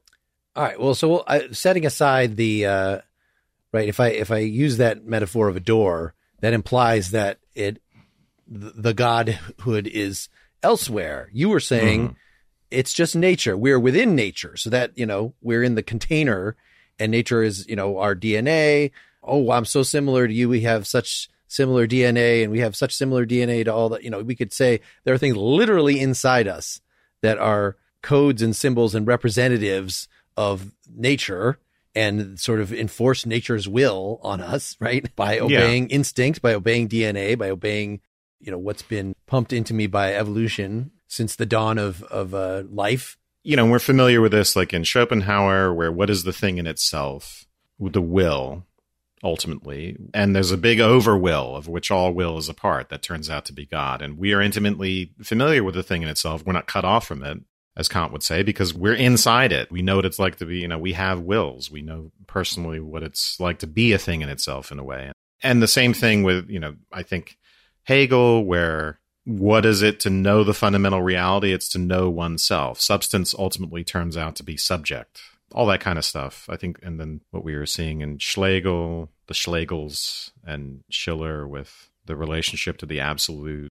[0.53, 0.77] All right.
[0.77, 2.99] Well, so uh, setting aside the uh,
[3.71, 7.81] right, if I if I use that metaphor of a door, that implies that it
[8.45, 10.27] the godhood is
[10.61, 11.29] elsewhere.
[11.31, 12.15] You were saying mm.
[12.69, 13.55] it's just nature.
[13.55, 16.57] We're within nature, so that you know we're in the container,
[16.99, 18.91] and nature is you know our DNA.
[19.23, 20.49] Oh, I'm so similar to you.
[20.49, 24.03] We have such similar DNA, and we have such similar DNA to all that.
[24.03, 26.81] You know, we could say there are things literally inside us
[27.21, 31.59] that are codes and symbols and representatives of nature
[31.95, 35.13] and sort of enforce nature's will on us, right?
[35.15, 35.95] By obeying yeah.
[35.95, 38.01] instinct, by obeying DNA, by obeying,
[38.39, 42.63] you know, what's been pumped into me by evolution since the dawn of of uh,
[42.69, 43.17] life.
[43.43, 46.65] You know, we're familiar with this, like in Schopenhauer, where what is the thing in
[46.65, 47.45] itself,
[47.77, 48.63] the will,
[49.21, 53.29] ultimately, and there's a big overwill of which all will is a part that turns
[53.29, 56.45] out to be God, and we are intimately familiar with the thing in itself.
[56.45, 57.39] We're not cut off from it,
[57.75, 59.71] as Kant would say, because we're inside it.
[59.71, 61.69] We know what it's like to be, you know, we have wills.
[61.69, 65.11] We know personally what it's like to be a thing in itself in a way.
[65.41, 67.37] And the same thing with, you know, I think
[67.83, 71.53] Hegel, where what is it to know the fundamental reality?
[71.53, 72.81] It's to know oneself.
[72.81, 75.21] Substance ultimately turns out to be subject.
[75.53, 76.47] All that kind of stuff.
[76.49, 81.89] I think, and then what we were seeing in Schlegel, the Schlegels, and Schiller with
[82.05, 83.69] the relationship to the absolute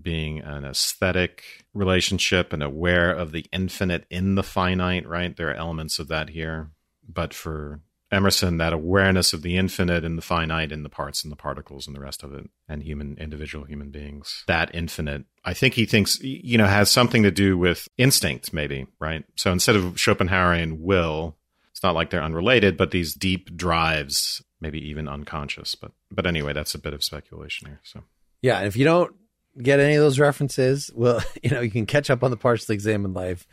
[0.00, 5.36] being an aesthetic relationship and aware of the infinite in the finite, right?
[5.36, 6.70] There are elements of that here.
[7.06, 11.32] But for Emerson, that awareness of the infinite and the finite in the parts and
[11.32, 15.54] the particles and the rest of it, and human, individual human beings, that infinite, I
[15.54, 19.24] think he thinks, you know, has something to do with instinct, maybe, right?
[19.36, 21.36] So instead of Schopenhauerian will,
[21.70, 25.74] it's not like they're unrelated, but these deep drives, maybe even unconscious.
[25.74, 27.80] But, but anyway, that's a bit of speculation here.
[27.82, 28.04] So,
[28.42, 28.60] yeah.
[28.60, 29.14] If you don't
[29.60, 32.74] get any of those references, well, you know, you can catch up on the partially
[32.74, 33.46] examined life.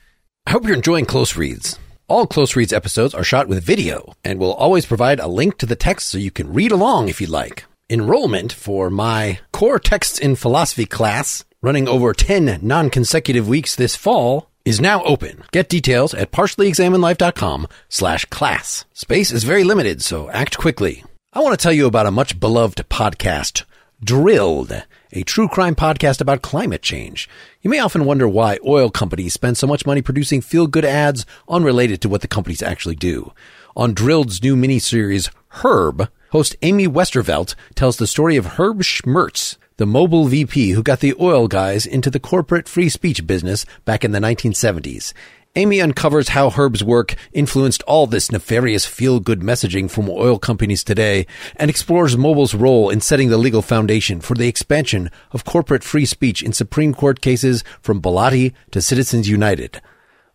[0.46, 1.80] I hope you're enjoying Close Reads.
[2.12, 5.66] All Close Reads episodes are shot with video and will always provide a link to
[5.66, 7.64] the text so you can read along if you'd like.
[7.90, 14.50] Enrollment for my core texts in philosophy class, running over 10 non-consecutive weeks this fall,
[14.66, 15.46] is now open.
[15.54, 18.84] Get details at partiallyexaminedlife.com slash class.
[18.92, 21.06] Space is very limited, so act quickly.
[21.32, 23.64] I want to tell you about a much beloved podcast,
[24.04, 27.28] Drilled a true crime podcast about climate change.
[27.62, 31.26] You may often wonder why oil companies spend so much money producing feel good ads
[31.50, 33.34] unrelated to what the companies actually do.
[33.76, 39.86] On Drilled's new miniseries, Herb, host Amy Westervelt tells the story of Herb Schmertz, the
[39.86, 44.12] Mobil VP who got the oil guys into the corporate free speech business back in
[44.12, 45.14] the 1970s.
[45.58, 51.28] Amy uncovers how Herb's work influenced all this nefarious feel-good messaging from oil companies today
[51.58, 56.06] and explores Mobil's role in setting the legal foundation for the expansion of corporate free
[56.06, 59.82] speech in Supreme Court cases from Bellotti to Citizens United.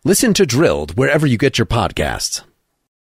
[0.03, 2.43] Listen to Drilled wherever you get your podcasts.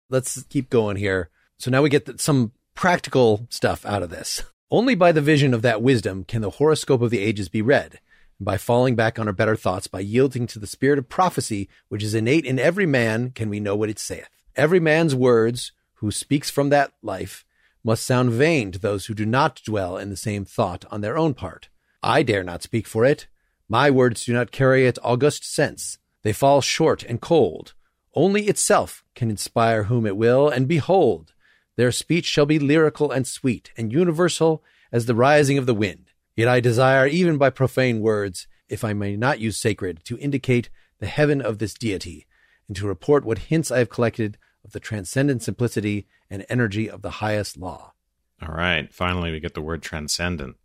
[0.08, 1.32] Let's keep going here.
[1.58, 4.44] So now we get some practical stuff out of this.
[4.70, 8.00] Only by the vision of that wisdom can the horoscope of the ages be read
[8.40, 12.04] by falling back on our better thoughts, by yielding to the spirit of prophecy, which
[12.04, 14.30] is innate in every man, can we know what it saith.
[14.56, 17.46] Every man's words, who speaks from that life,
[17.84, 21.18] must sound vain to those who do not dwell in the same thought on their
[21.18, 21.70] own part.
[22.02, 23.28] I dare not speak for it.
[23.70, 25.98] My words do not carry its august sense.
[26.24, 27.74] They fall short and cold.
[28.14, 31.34] Only itself can inspire whom it will, and behold,
[31.76, 36.12] their speech shall be lyrical and sweet, and universal as the rising of the wind.
[36.36, 40.70] Yet I desire, even by profane words, if I may not use sacred, to indicate
[41.00, 42.26] the heaven of this deity,
[42.68, 47.02] and to report what hints I have collected of the transcendent simplicity and energy of
[47.02, 47.94] the highest law.
[48.42, 48.92] All right.
[48.94, 50.58] Finally, we get the word transcendent.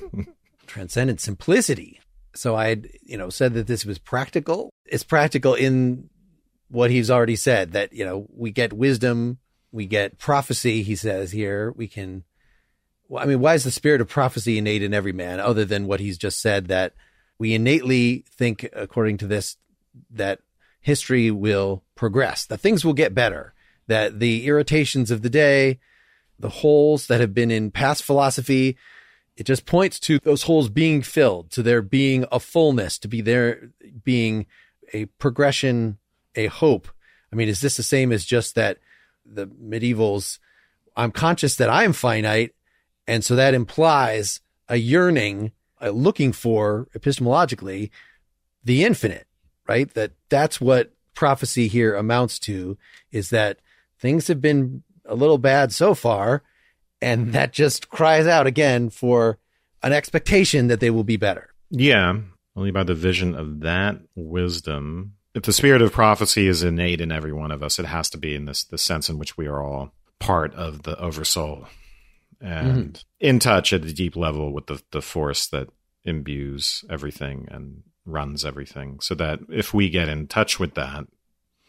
[0.66, 2.00] transcendent simplicity.
[2.34, 4.70] So I had, you know, said that this was practical.
[4.86, 6.08] It's practical in
[6.68, 9.38] what he's already said that, you know, we get wisdom,
[9.72, 11.72] we get prophecy, he says here.
[11.72, 12.24] We can
[13.16, 16.00] I mean, why is the spirit of prophecy innate in every man, other than what
[16.00, 16.94] he's just said that
[17.38, 19.56] we innately think, according to this,
[20.10, 20.40] that
[20.80, 23.54] history will progress, that things will get better,
[23.86, 25.80] that the irritations of the day,
[26.38, 28.76] the holes that have been in past philosophy,
[29.36, 33.20] it just points to those holes being filled, to there being a fullness, to be
[33.20, 33.70] there
[34.04, 34.46] being
[34.92, 35.98] a progression,
[36.34, 36.88] a hope.
[37.32, 38.78] I mean, is this the same as just that
[39.24, 40.38] the medievals?
[40.96, 42.54] I'm conscious that I am finite
[43.06, 47.90] And so that implies a yearning, uh, looking for epistemologically
[48.64, 49.26] the infinite,
[49.66, 49.92] right?
[49.94, 52.78] That that's what prophecy here amounts to
[53.10, 53.58] is that
[53.98, 56.42] things have been a little bad so far.
[57.02, 59.38] And that just cries out again for
[59.82, 61.54] an expectation that they will be better.
[61.70, 62.18] Yeah.
[62.54, 65.14] Only by the vision of that wisdom.
[65.34, 68.18] If the spirit of prophecy is innate in every one of us, it has to
[68.18, 71.66] be in this the sense in which we are all part of the oversoul
[72.40, 73.02] and mm-hmm.
[73.20, 75.68] in touch at a deep level with the, the force that
[76.04, 79.00] imbues everything and runs everything.
[79.00, 81.06] So that if we get in touch with that,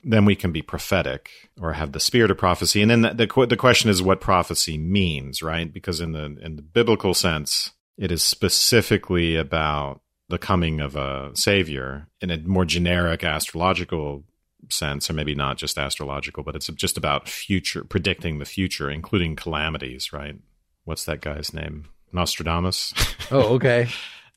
[0.03, 1.29] then we can be prophetic
[1.59, 2.81] or have the spirit of prophecy.
[2.81, 5.71] And then the, the, the question is what prophecy means, right?
[5.71, 11.31] Because in the in the biblical sense, it is specifically about the coming of a
[11.35, 14.23] savior in a more generic astrological
[14.69, 19.35] sense, or maybe not just astrological, but it's just about future predicting the future, including
[19.35, 20.35] calamities, right?
[20.85, 21.85] What's that guy's name?
[22.11, 22.93] Nostradamus.
[23.33, 23.87] Oh, okay.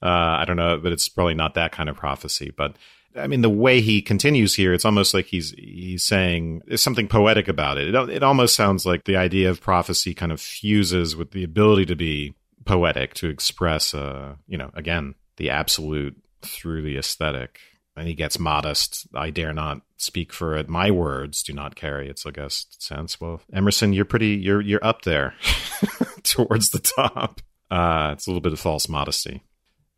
[0.01, 2.53] uh, I don't know, but it's probably not that kind of prophecy.
[2.57, 2.77] But
[3.17, 7.09] I mean, the way he continues here, it's almost like he's he's saying there's something
[7.09, 7.93] poetic about it.
[7.93, 11.87] It, it almost sounds like the idea of prophecy kind of fuses with the ability
[11.87, 17.59] to be poetic, to express, uh, you know, again, the absolute through the aesthetic.
[17.97, 19.09] And he gets modest.
[19.13, 20.69] I dare not speak for it.
[20.69, 23.21] My words do not carry its august sense.
[23.21, 24.37] Well, Emerson, you're pretty.
[24.37, 25.35] You're you're up there
[26.29, 27.41] towards the top.
[27.71, 29.43] Uh, it's a little bit of false modesty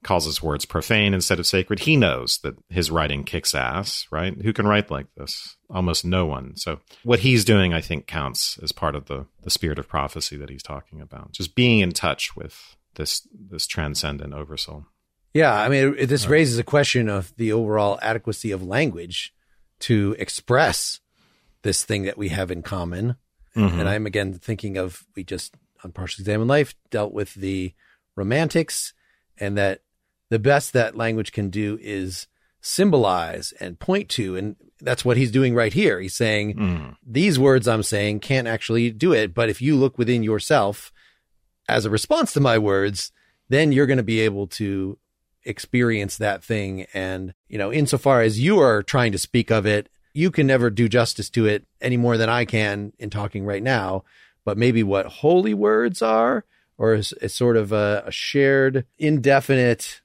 [0.06, 1.80] calls his words profane instead of sacred.
[1.80, 4.40] He knows that his writing kicks ass, right?
[4.40, 5.56] Who can write like this?
[5.68, 6.56] Almost no one.
[6.56, 10.36] So what he's doing, I think, counts as part of the, the spirit of prophecy
[10.36, 11.32] that he's talking about.
[11.32, 14.86] Just being in touch with this this transcendent oversoul.
[15.34, 19.34] Yeah, I mean, it, this raises a question of the overall adequacy of language
[19.80, 21.00] to express
[21.62, 23.16] this thing that we have in common.
[23.54, 23.80] Mm-hmm.
[23.80, 25.54] And I'm again thinking of we just
[25.86, 27.72] on partially examined life dealt with the
[28.16, 28.92] romantics
[29.38, 29.80] and that
[30.28, 32.26] the best that language can do is
[32.60, 34.36] symbolize and point to.
[34.36, 36.00] And that's what he's doing right here.
[36.00, 36.96] He's saying, mm.
[37.06, 39.32] these words I'm saying can't actually do it.
[39.32, 40.92] But if you look within yourself
[41.68, 43.12] as a response to my words,
[43.48, 44.98] then you're going to be able to
[45.44, 46.86] experience that thing.
[46.92, 50.70] And, you know, insofar as you are trying to speak of it, you can never
[50.70, 54.02] do justice to it any more than I can in talking right now.
[54.46, 56.44] But maybe what holy words are,
[56.78, 60.00] or is, is sort of a, a shared, indefinite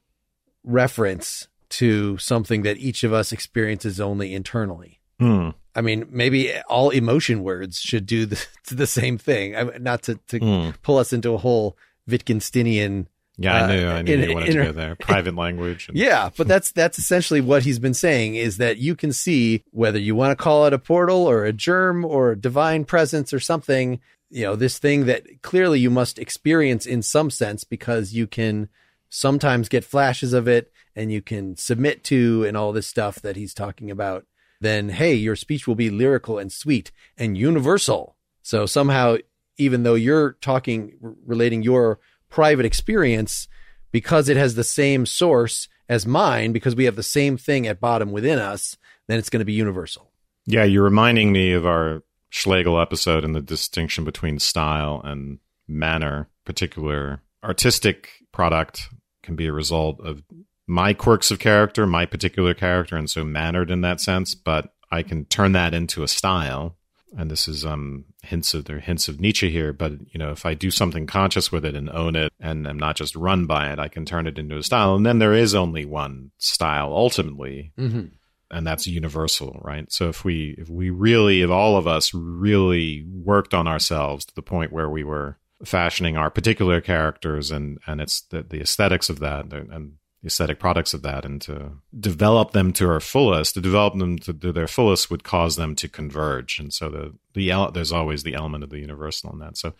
[0.64, 4.98] reference to something that each of us experiences only internally.
[5.20, 5.50] Hmm.
[5.76, 9.54] I mean, maybe all emotion words should do the, the same thing.
[9.56, 10.70] I mean, not to, to hmm.
[10.82, 11.76] pull us into a whole
[12.10, 13.06] Wittgensteinian.
[13.38, 13.88] Yeah, I knew.
[13.88, 14.96] I knew in, you wanted in, to go there.
[14.96, 15.88] Private language.
[15.88, 15.96] And...
[16.02, 19.98] Yeah, but that's that's essentially what he's been saying is that you can see whether
[19.98, 23.40] you want to call it a portal or a germ or a divine presence or
[23.40, 24.00] something.
[24.34, 28.70] You know, this thing that clearly you must experience in some sense because you can
[29.10, 33.36] sometimes get flashes of it and you can submit to and all this stuff that
[33.36, 34.24] he's talking about,
[34.60, 38.16] then hey, your speech will be lyrical and sweet and universal.
[38.42, 39.18] So somehow,
[39.58, 40.94] even though you're talking,
[41.26, 41.98] relating your
[42.30, 43.48] private experience,
[43.90, 47.80] because it has the same source as mine, because we have the same thing at
[47.80, 50.10] bottom within us, then it's going to be universal.
[50.46, 56.30] Yeah, you're reminding me of our Schlegel episode and the distinction between style and manner,
[56.46, 58.88] particular artistic product
[59.22, 60.22] can be a result of
[60.66, 64.34] my quirks of character, my particular character, and so mannered in that sense.
[64.34, 66.74] But I can turn that into a style.
[67.18, 70.46] And this is um, hints of there hints of Nietzsche here, but you know, if
[70.46, 73.70] I do something conscious with it and own it, and I'm not just run by
[73.70, 74.94] it, I can turn it into a style.
[74.94, 78.06] And then there is only one style ultimately, mm-hmm.
[78.52, 79.90] And that's universal, right?
[79.90, 84.34] So if we if we really, if all of us really worked on ourselves to
[84.34, 89.08] the point where we were fashioning our particular characters and and it's the, the aesthetics
[89.08, 93.54] of that and the aesthetic products of that and to develop them to our fullest
[93.54, 96.58] to develop them to, to their fullest would cause them to converge.
[96.58, 99.56] And so the the there's always the element of the universal in that.
[99.56, 99.72] So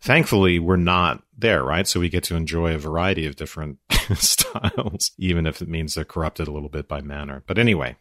[0.00, 1.86] thankfully we're not there right?
[1.86, 3.78] So we get to enjoy a variety of different
[4.14, 7.42] styles even if it means they're corrupted a little bit by manner.
[7.46, 7.96] But anyway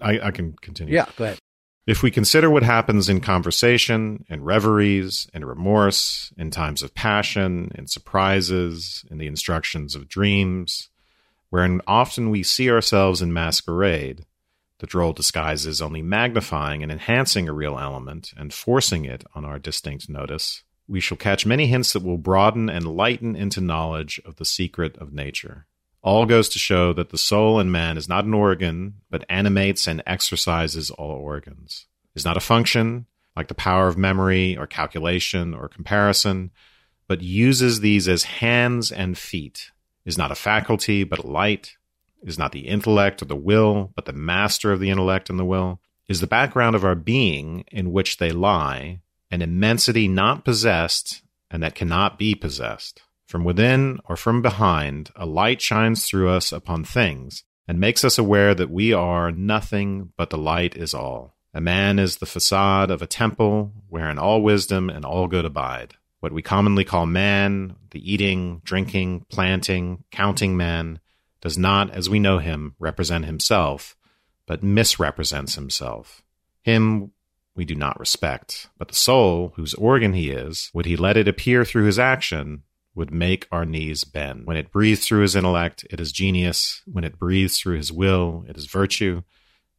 [0.00, 1.38] I, I can continue yeah go ahead
[1.86, 7.72] if we consider what happens in conversation, in reveries, in remorse, in times of passion,
[7.74, 10.88] in surprises, in the instructions of dreams,
[11.48, 14.24] wherein often we see ourselves in masquerade,
[14.78, 19.58] the droll disguises only magnifying and enhancing a real element and forcing it on our
[19.58, 24.36] distinct notice, we shall catch many hints that will broaden and lighten into knowledge of
[24.36, 25.66] the secret of nature.
[26.02, 29.86] All goes to show that the soul in man is not an organ, but animates
[29.86, 35.52] and exercises all organs, is not a function, like the power of memory or calculation
[35.52, 36.50] or comparison,
[37.06, 39.70] but uses these as hands and feet,
[40.06, 41.76] is not a faculty, but a light,
[42.22, 45.44] is not the intellect or the will, but the master of the intellect and the
[45.44, 51.22] will, is the background of our being in which they lie, an immensity not possessed
[51.50, 53.02] and that cannot be possessed.
[53.30, 58.18] From within or from behind, a light shines through us upon things and makes us
[58.18, 61.36] aware that we are nothing but the light is all.
[61.54, 65.94] A man is the facade of a temple wherein all wisdom and all good abide.
[66.18, 70.98] What we commonly call man, the eating, drinking, planting, counting man,
[71.40, 73.96] does not, as we know him, represent himself,
[74.44, 76.24] but misrepresents himself.
[76.62, 77.12] Him
[77.54, 81.28] we do not respect, but the soul, whose organ he is, would he let it
[81.28, 82.64] appear through his action,
[82.94, 84.46] would make our knees bend.
[84.46, 86.82] When it breathes through his intellect, it is genius.
[86.86, 89.22] When it breathes through his will, it is virtue.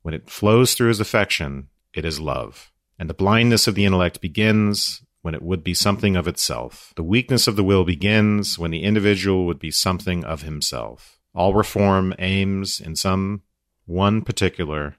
[0.01, 2.71] When it flows through his affection, it is love.
[2.97, 6.93] And the blindness of the intellect begins when it would be something of itself.
[6.95, 11.19] The weakness of the will begins when the individual would be something of himself.
[11.33, 13.43] All reform aims, in some
[13.85, 14.95] one particular,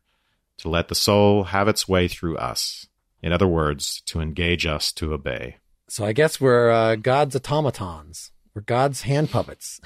[0.59, 2.87] to let the soul have its way through us.
[3.23, 5.57] In other words, to engage us to obey.
[5.93, 8.31] So I guess we're uh, God's automatons.
[8.55, 9.79] We're God's hand puppets.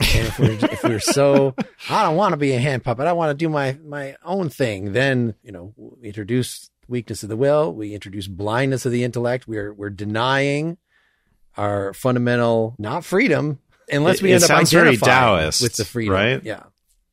[0.00, 1.54] and if we're, if we're so,
[1.88, 3.06] I don't want to be a hand puppet.
[3.06, 4.92] I want to do my, my own thing.
[4.92, 7.72] Then, you know, we introduce weakness of the will.
[7.72, 9.46] We introduce blindness of the intellect.
[9.46, 10.78] We're, we're denying
[11.56, 15.84] our fundamental, not freedom, unless we it, end it up sounds very Taoist, with the
[15.84, 16.12] freedom.
[16.12, 16.42] right?
[16.42, 16.64] Yeah.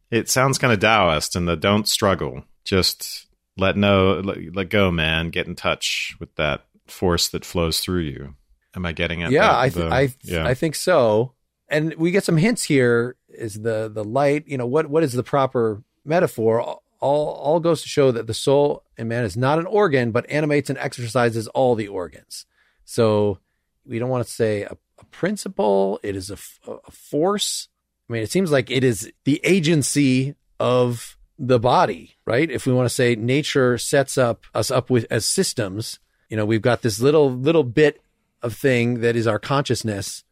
[0.10, 2.46] It sounds kind of Taoist in the don't struggle.
[2.66, 5.30] Just let know, let, let go, man.
[5.30, 8.36] Get in touch with that force that flows through you.
[8.76, 9.56] Am I getting at yeah, that?
[9.56, 10.48] I, th- The- I, yeah.
[10.48, 11.34] I think so.
[11.70, 13.16] And we get some hints here.
[13.30, 14.48] Is the the light?
[14.48, 14.88] You know what?
[14.88, 16.62] What is the proper metaphor?
[16.62, 20.30] All all goes to show that the soul in man is not an organ, but
[20.30, 22.46] animates and exercises all the organs.
[22.86, 23.40] So
[23.86, 26.00] we don't want to say a, a principle.
[26.04, 26.38] It is a
[26.90, 27.68] force.
[28.10, 32.50] I mean, it seems like it is the agency of the body, right?
[32.50, 36.00] If we want to say nature sets up us up with as systems,
[36.30, 38.02] you know, we've got this little little bit
[38.42, 40.24] of thing that is our consciousness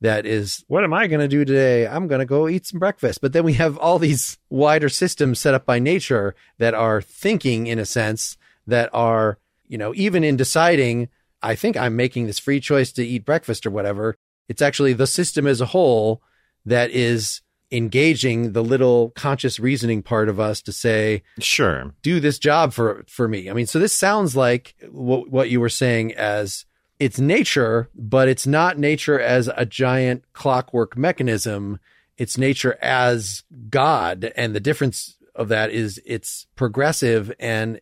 [0.00, 1.86] that is what am I going to do today?
[1.86, 3.20] I'm going to go eat some breakfast.
[3.22, 7.66] But then we have all these wider systems set up by nature that are thinking
[7.66, 8.36] in a sense
[8.66, 11.08] that are, you know, even in deciding,
[11.42, 14.16] I think I'm making this free choice to eat breakfast or whatever.
[14.46, 16.22] It's actually the system as a whole
[16.66, 17.40] that is
[17.70, 21.94] engaging the little conscious reasoning part of us to say, sure.
[22.02, 23.50] do this job for for me.
[23.50, 26.66] I mean, so this sounds like what what you were saying as
[26.98, 31.80] it's nature, but it's not nature as a giant clockwork mechanism.
[32.16, 37.80] It's nature as God, and the difference of that is it's progressive, and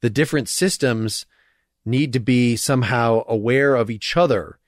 [0.00, 1.26] the different systems
[1.84, 4.58] need to be somehow aware of each other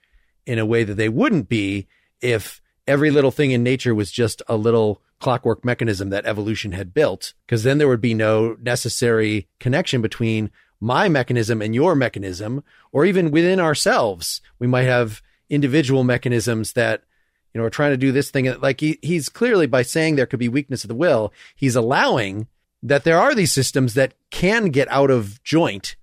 [0.45, 1.87] in a way that they wouldn't be
[2.21, 6.93] if every little thing in nature was just a little clockwork mechanism that evolution had
[6.93, 12.63] built, because then there would be no necessary connection between my mechanism and your mechanism,
[12.91, 14.41] or even within ourselves.
[14.59, 17.03] We might have individual mechanisms that,
[17.53, 18.45] you know, are trying to do this thing.
[18.59, 22.47] Like he, he's clearly by saying there could be weakness of the will, he's allowing
[22.83, 25.95] that there are these systems that can get out of joint,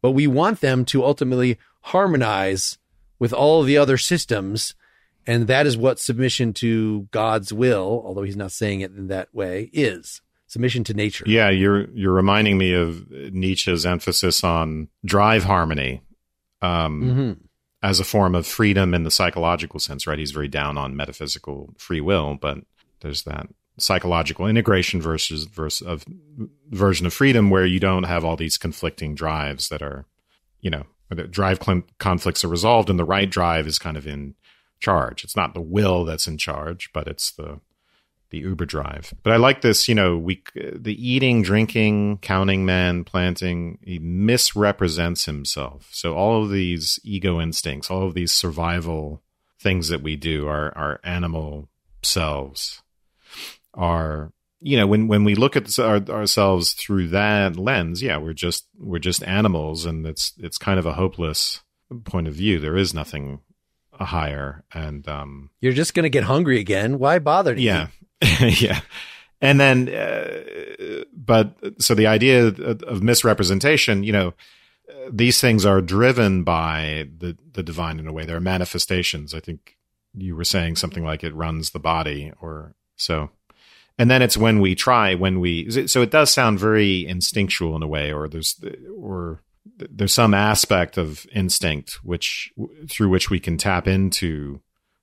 [0.00, 2.78] but we want them to ultimately harmonize
[3.18, 4.74] with all the other systems.
[5.26, 9.34] And that is what submission to God's will, although he's not saying it in that
[9.34, 11.24] way, is submission to nature.
[11.26, 16.02] Yeah, you're you're reminding me of Nietzsche's emphasis on drive harmony
[16.62, 17.32] um, hmm
[17.82, 20.06] as a form of freedom in the psychological sense.
[20.06, 20.18] Right?
[20.18, 22.58] He's very down on metaphysical free will, but
[23.00, 23.46] there's that
[23.78, 26.04] psychological integration versus versus of
[26.70, 30.06] version of freedom where you don't have all these conflicting drives that are,
[30.60, 31.60] you know, the drive
[31.98, 34.34] conflicts are resolved, and the right drive is kind of in
[34.84, 35.24] charge.
[35.24, 37.60] It's not the will that's in charge, but it's the
[38.30, 39.14] the Uber drive.
[39.22, 45.24] But I like this, you know, we the eating, drinking, counting man, planting, he misrepresents
[45.24, 45.88] himself.
[45.92, 49.22] So all of these ego instincts, all of these survival
[49.60, 51.68] things that we do, our our animal
[52.02, 52.82] selves
[53.72, 58.32] are you know when when we look at our, ourselves through that lens yeah we're
[58.32, 61.62] just we're just animals and it's it's kind of a hopeless
[62.04, 63.40] point of view there is nothing
[64.00, 66.98] higher and um You're just going to get hungry again.
[66.98, 67.54] Why bother?
[67.54, 67.88] Yeah.
[68.40, 68.80] yeah.
[69.40, 74.34] And then uh, but so the idea of, misrepresentation you know
[75.10, 78.24] these things are driven by the the divine in a way.
[78.24, 79.34] They're manifestations.
[79.34, 79.76] I think
[80.16, 83.30] you were saying something like it runs the body or so.
[83.98, 87.82] And then it's when we try when we so it does sound very instinctual in
[87.82, 88.60] a way or there's
[88.98, 89.40] or
[89.76, 92.52] there's some aspect of instinct which
[92.88, 94.60] through which we can tap into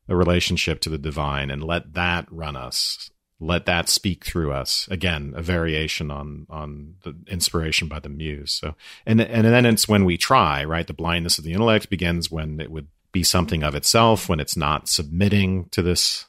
[0.07, 3.11] a relationship to the divine and let that run us
[3.41, 4.87] let that speak through us.
[4.91, 8.51] Again a variation on on the inspiration by the muse.
[8.51, 10.85] So and and then it's when we try right?
[10.85, 14.55] The blindness of the intellect begins when it would be something of itself when it's
[14.55, 16.27] not submitting to this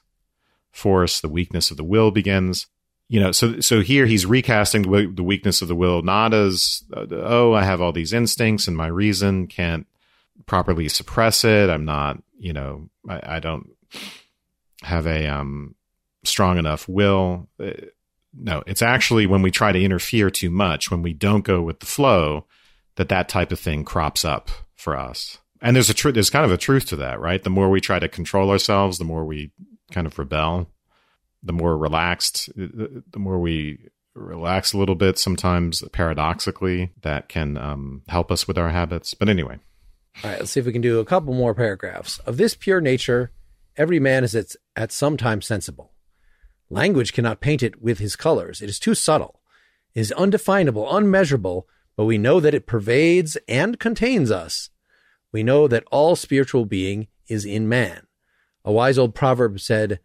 [0.72, 1.20] force.
[1.20, 2.66] The weakness of the will begins
[3.08, 7.06] you know so so here he's recasting the weakness of the will not as uh,
[7.10, 9.86] oh i have all these instincts and my reason can't
[10.46, 13.70] properly suppress it i'm not you know i, I don't
[14.82, 15.74] have a um
[16.24, 17.48] strong enough will.
[17.60, 17.72] Uh,
[18.34, 21.80] no, it's actually when we try to interfere too much, when we don't go with
[21.80, 22.46] the flow,
[22.96, 25.38] that that type of thing crops up for us.
[25.60, 26.14] And there's a truth.
[26.14, 27.42] There's kind of a truth to that, right?
[27.42, 29.52] The more we try to control ourselves, the more we
[29.92, 30.68] kind of rebel.
[31.42, 35.18] The more relaxed, the more we relax a little bit.
[35.18, 39.14] Sometimes, paradoxically, that can um, help us with our habits.
[39.14, 39.58] But anyway,
[40.22, 40.38] all right.
[40.40, 42.18] Let's see if we can do a couple more paragraphs.
[42.20, 43.32] Of this pure nature,
[43.76, 45.92] every man is at, at some time sensible
[46.72, 48.62] Language cannot paint it with his colors.
[48.62, 49.42] It is too subtle.
[49.94, 51.68] It is undefinable, unmeasurable,
[51.98, 54.70] but we know that it pervades and contains us.
[55.32, 58.06] We know that all spiritual being is in man.
[58.64, 60.00] A wise old proverb said,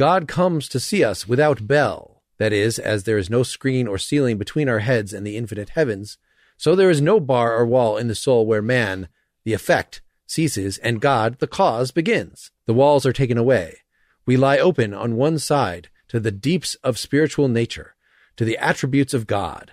[0.00, 2.22] God comes to see us without bell.
[2.38, 5.68] That is, as there is no screen or ceiling between our heads and the infinite
[5.68, 6.16] heavens,
[6.56, 9.10] so there is no bar or wall in the soul where man,
[9.44, 12.50] the effect, ceases and God, the cause, begins.
[12.64, 13.80] The walls are taken away.
[14.24, 17.94] We lie open on one side, to the deeps of spiritual nature,
[18.36, 19.72] to the attributes of God.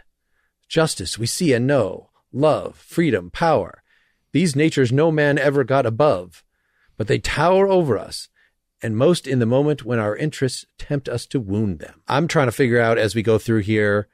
[0.67, 3.81] Justice we see and know, love, freedom, power.
[4.33, 6.43] These natures no man ever got above,
[6.97, 8.27] but they tower over us,
[8.81, 12.01] and most in the moment when our interests tempt us to wound them.
[12.07, 14.07] I'm trying to figure out as we go through here,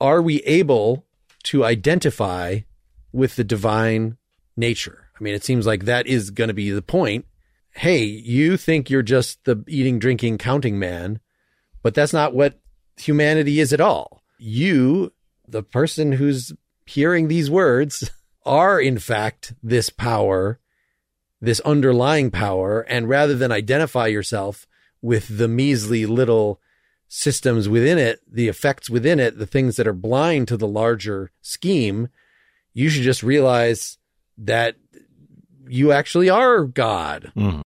[0.00, 1.06] are we able
[1.44, 2.60] to identify
[3.12, 4.16] with the divine
[4.56, 5.08] nature?
[5.18, 7.26] I mean, it seems like that is going to be the point.
[7.70, 11.20] Hey, you think you're just the eating, drinking, counting man,
[11.82, 12.60] but that's not what
[12.96, 14.22] humanity is at all.
[14.38, 15.12] You,
[15.46, 16.52] the person who's
[16.86, 18.10] hearing these words,
[18.44, 20.58] are in fact this power,
[21.42, 22.82] this underlying power.
[22.82, 24.66] And rather than identify yourself
[25.02, 26.60] with the measly little
[27.08, 31.32] systems within it, the effects within it, the things that are blind to the larger
[31.42, 32.08] scheme,
[32.72, 33.98] you should just realize
[34.38, 34.76] that
[35.68, 37.32] you actually are God.
[37.36, 37.62] Mm.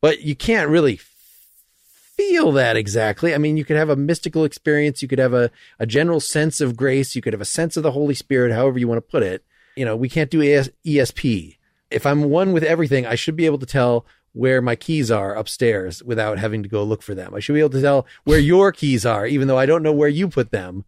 [0.00, 3.34] But you can't really feel that exactly.
[3.34, 6.62] I mean, you could have a mystical experience, you could have a, a general sense
[6.62, 9.10] of grace, you could have a sense of the Holy Spirit, however you want to
[9.10, 9.44] put it.
[9.76, 11.58] You know, we can't do ES- ESP.
[11.90, 15.34] If I'm one with everything, I should be able to tell where my keys are
[15.34, 17.34] upstairs without having to go look for them.
[17.34, 19.92] I should be able to tell where your keys are, even though I don't know
[19.92, 20.84] where you put them.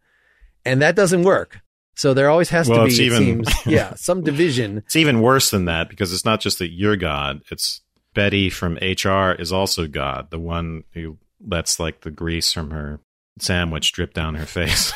[0.65, 1.61] And that doesn't work.
[1.95, 4.79] So there always has well, to be, even, it seems, yeah, some division.
[4.79, 7.43] It's even worse than that because it's not just that you're God.
[7.51, 7.81] It's
[8.15, 13.01] Betty from HR is also God, the one who lets like the grease from her
[13.39, 14.93] sandwich drip down her face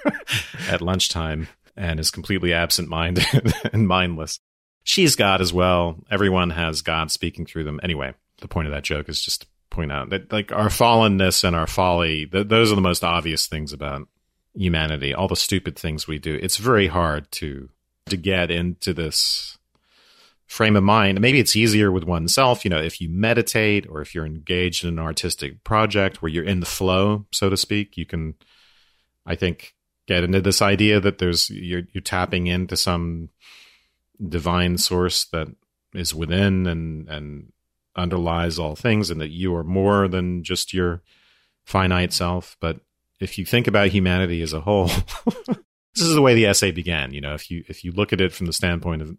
[0.68, 3.24] at lunchtime and is completely absent minded
[3.72, 4.38] and mindless.
[4.84, 5.96] She's God as well.
[6.10, 7.80] Everyone has God speaking through them.
[7.82, 11.44] Anyway, the point of that joke is just to point out that like our fallenness
[11.44, 14.08] and our folly, th- those are the most obvious things about
[14.54, 16.38] humanity, all the stupid things we do.
[16.42, 17.68] It's very hard to
[18.06, 19.56] to get into this
[20.46, 21.20] frame of mind.
[21.20, 24.90] Maybe it's easier with oneself, you know, if you meditate or if you're engaged in
[24.90, 28.34] an artistic project where you're in the flow, so to speak, you can,
[29.24, 29.74] I think,
[30.06, 33.30] get into this idea that there's you're you're tapping into some
[34.26, 35.48] divine source that
[35.94, 37.52] is within and and
[37.94, 41.02] underlies all things and that you are more than just your
[41.64, 42.56] finite self.
[42.60, 42.80] But
[43.20, 44.86] if you think about humanity as a whole,
[45.46, 47.12] this is the way the essay began.
[47.12, 49.16] You know, if you if you look at it from the standpoint of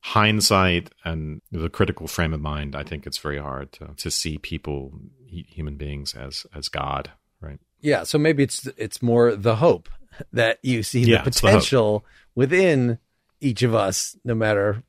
[0.00, 4.38] hindsight and the critical frame of mind, I think it's very hard to, to see
[4.38, 4.92] people,
[5.26, 7.60] human beings, as as God, right?
[7.80, 8.04] Yeah.
[8.04, 9.88] So maybe it's it's more the hope
[10.32, 12.98] that you see yeah, the potential the within
[13.42, 14.82] each of us, no matter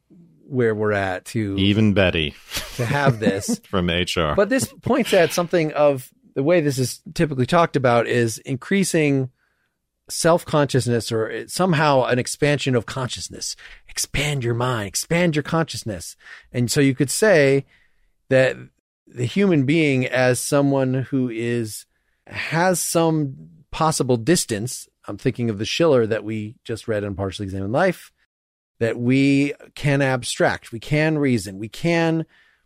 [0.47, 2.35] where we're at, to even Betty
[2.75, 4.35] to have this from HR.
[4.35, 9.29] But this points at something of the way this is typically talked about is increasing
[10.09, 13.55] self consciousness or somehow an expansion of consciousness.
[13.87, 16.15] Expand your mind, expand your consciousness.
[16.51, 17.65] And so you could say
[18.29, 18.55] that
[19.07, 21.85] the human being as someone who is
[22.27, 24.87] has some possible distance.
[25.07, 28.12] I'm thinking of the Schiller that we just read on Partially Examined Life,
[28.83, 32.25] that we can abstract, we can reason, we can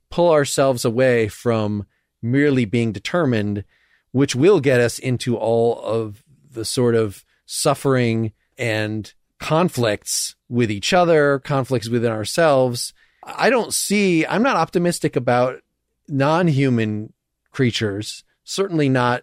[0.10, 1.86] pull ourselves away from
[2.22, 3.64] merely being determined,
[4.12, 10.92] which will get us into all of the sort of suffering and conflicts with each
[10.92, 12.94] other, conflicts within ourselves.
[13.24, 15.62] I don't see, I'm not optimistic about
[16.08, 17.14] non human
[17.52, 19.22] creatures, certainly not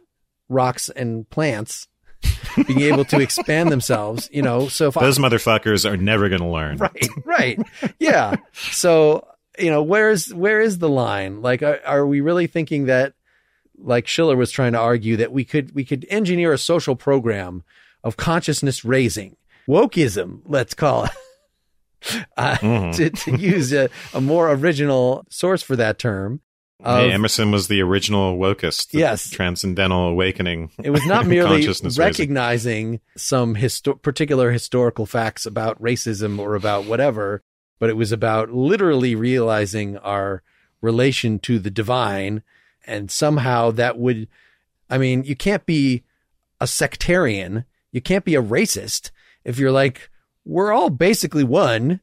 [0.49, 1.89] rocks and plants
[2.67, 4.69] being able to expand themselves, you know.
[4.69, 6.79] So if those I, motherfuckers are never going to learn.
[6.79, 7.61] Right, right.
[7.99, 8.37] Yeah.
[8.53, 9.27] so,
[9.59, 11.43] you know, where's, where is the line?
[11.43, 13.15] Like, are, are we really thinking that,
[13.77, 17.65] like Schiller was trying to argue that we could, we could engineer a social program
[18.05, 19.37] of consciousness raising,
[19.69, 21.11] wokeism, let's call it.
[22.37, 22.91] Uh, mm-hmm.
[22.91, 26.43] to, to use a, a more original source for that term,
[26.85, 28.91] of, Emerson was the original wokist.
[28.91, 29.31] The yes.
[29.31, 30.71] Transcendental awakening.
[30.83, 31.67] It was not merely
[31.97, 33.01] recognizing raising.
[33.17, 37.43] some histo- particular historical facts about racism or about whatever,
[37.79, 40.43] but it was about literally realizing our
[40.81, 42.43] relation to the divine.
[42.87, 44.29] And somehow that would,
[44.91, 46.05] I mean, you can't be
[46.61, 47.65] a sectarian.
[47.93, 49.11] You can't be a racist
[49.45, 50.11] if you're like,
[50.45, 52.01] we're all basically one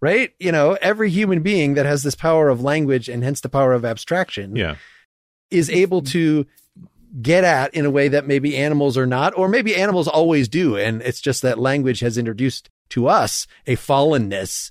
[0.00, 0.32] right?
[0.38, 3.72] You know, every human being that has this power of language and hence the power
[3.72, 4.76] of abstraction yeah.
[5.50, 6.46] is able to
[7.22, 10.76] get at in a way that maybe animals are not, or maybe animals always do.
[10.76, 14.70] And it's just that language has introduced to us a fallenness.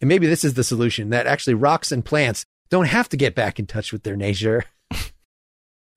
[0.00, 3.34] And maybe this is the solution that actually rocks and plants don't have to get
[3.34, 4.64] back in touch with their nature.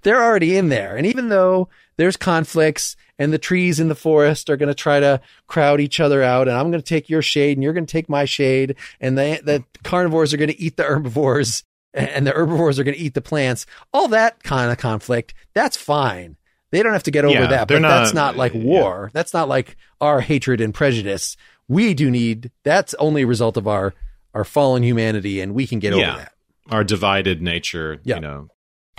[0.04, 0.95] They're already in there.
[0.95, 4.99] And even though there's conflicts and the trees in the forest are going to try
[4.99, 7.86] to crowd each other out and I'm going to take your shade and you're going
[7.86, 12.26] to take my shade and the, the carnivores are going to eat the herbivores and
[12.26, 13.66] the herbivores are going to eat the plants.
[13.93, 16.38] All that kind of conflict, that's fine.
[16.72, 19.04] They don't have to get over yeah, that, but not, that's not like war.
[19.06, 19.10] Yeah.
[19.14, 21.36] That's not like our hatred and prejudice.
[21.68, 23.93] We do need, that's only a result of our,
[24.34, 26.10] our fallen humanity and we can get yeah.
[26.10, 26.34] over that.
[26.70, 28.47] Our divided nature, you know,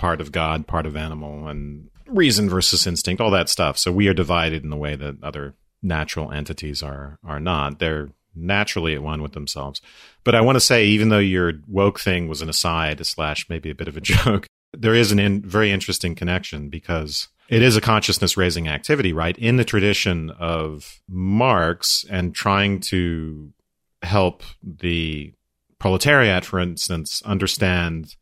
[0.03, 3.77] part of God, part of animal and reason versus instinct, all that stuff.
[3.77, 7.79] So we are divided in the way that other natural entities are are not.
[7.79, 9.79] They're naturally at one with themselves.
[10.25, 13.69] But I want to say, even though your woke thing was an aside slash maybe
[13.69, 17.77] a bit of a joke, there is an in, very interesting connection because it is
[17.77, 19.37] a consciousness raising activity, right?
[19.37, 23.53] In the tradition of Marx and trying to
[24.01, 25.31] help the
[25.79, 28.17] proletariat, for instance, understand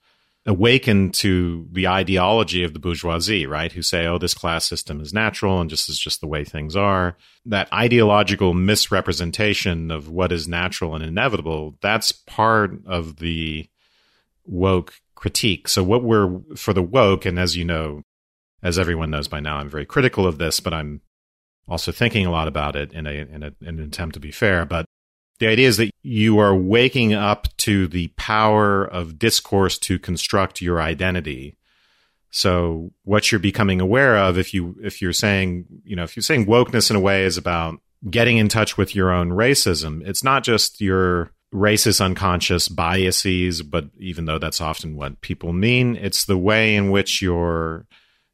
[0.46, 3.72] awaken to the ideology of the bourgeoisie, right?
[3.72, 6.76] Who say, oh, this class system is natural and just is just the way things
[6.76, 7.16] are.
[7.46, 13.70] That ideological misrepresentation of what is natural and inevitable, that's part of the
[14.46, 15.68] woke critique.
[15.68, 18.02] So what we're for the woke, and as you know,
[18.64, 21.02] as everyone knows by now, I'm very critical of this, but I'm
[21.68, 24.32] also thinking a lot about it in a in, a, in an attempt to be
[24.32, 24.66] fair.
[24.66, 24.86] But
[25.42, 30.62] the idea is that you are waking up to the power of discourse to construct
[30.62, 31.58] your identity.
[32.30, 36.22] So what you're becoming aware of if you if you're saying, you know, if you're
[36.22, 40.24] saying wokeness in a way is about getting in touch with your own racism, it's
[40.24, 46.26] not just your racist unconscious biases, but even though that's often what people mean, it's
[46.26, 47.88] the way in which your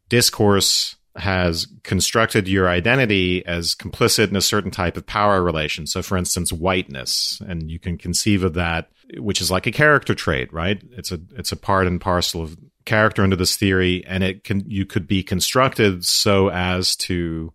[0.10, 5.88] discourse has constructed your identity as complicit in a certain type of power relation.
[5.88, 10.14] So, for instance, whiteness, and you can conceive of that, which is like a character
[10.14, 10.82] trait, right?
[10.92, 14.64] It's a it's a part and parcel of character under this theory, and it can
[14.68, 17.54] you could be constructed so as to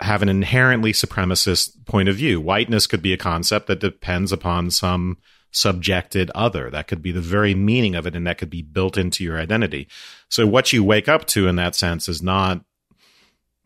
[0.00, 2.40] have an inherently supremacist point of view.
[2.40, 5.18] Whiteness could be a concept that depends upon some
[5.52, 6.70] subjected other.
[6.70, 9.38] That could be the very meaning of it, and that could be built into your
[9.38, 9.88] identity.
[10.28, 12.64] So, what you wake up to in that sense is not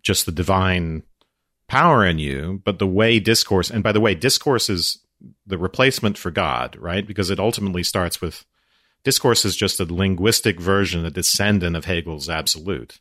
[0.07, 1.03] just the divine
[1.69, 5.05] power in you, but the way discourse, and by the way, discourse is
[5.45, 7.07] the replacement for God, right?
[7.07, 8.45] Because it ultimately starts with
[9.03, 13.01] discourse is just a linguistic version, a descendant of Hegel's absolute.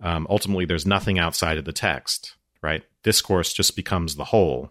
[0.00, 2.84] Um, ultimately, there's nothing outside of the text, right?
[3.02, 4.70] Discourse just becomes the whole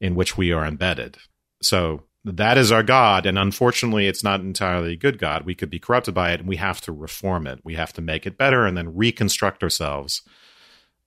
[0.00, 1.16] in which we are embedded.
[1.62, 3.24] So that is our God.
[3.24, 5.46] And unfortunately, it's not entirely a good God.
[5.46, 7.60] We could be corrupted by it and we have to reform it.
[7.64, 10.22] We have to make it better and then reconstruct ourselves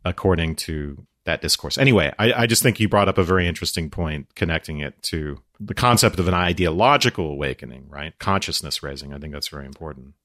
[0.05, 1.77] according to that discourse.
[1.77, 5.39] Anyway, I, I, just think you brought up a very interesting point connecting it to
[5.59, 8.17] the concept of an ideological awakening, right?
[8.19, 9.13] Consciousness raising.
[9.13, 10.15] I think that's very important.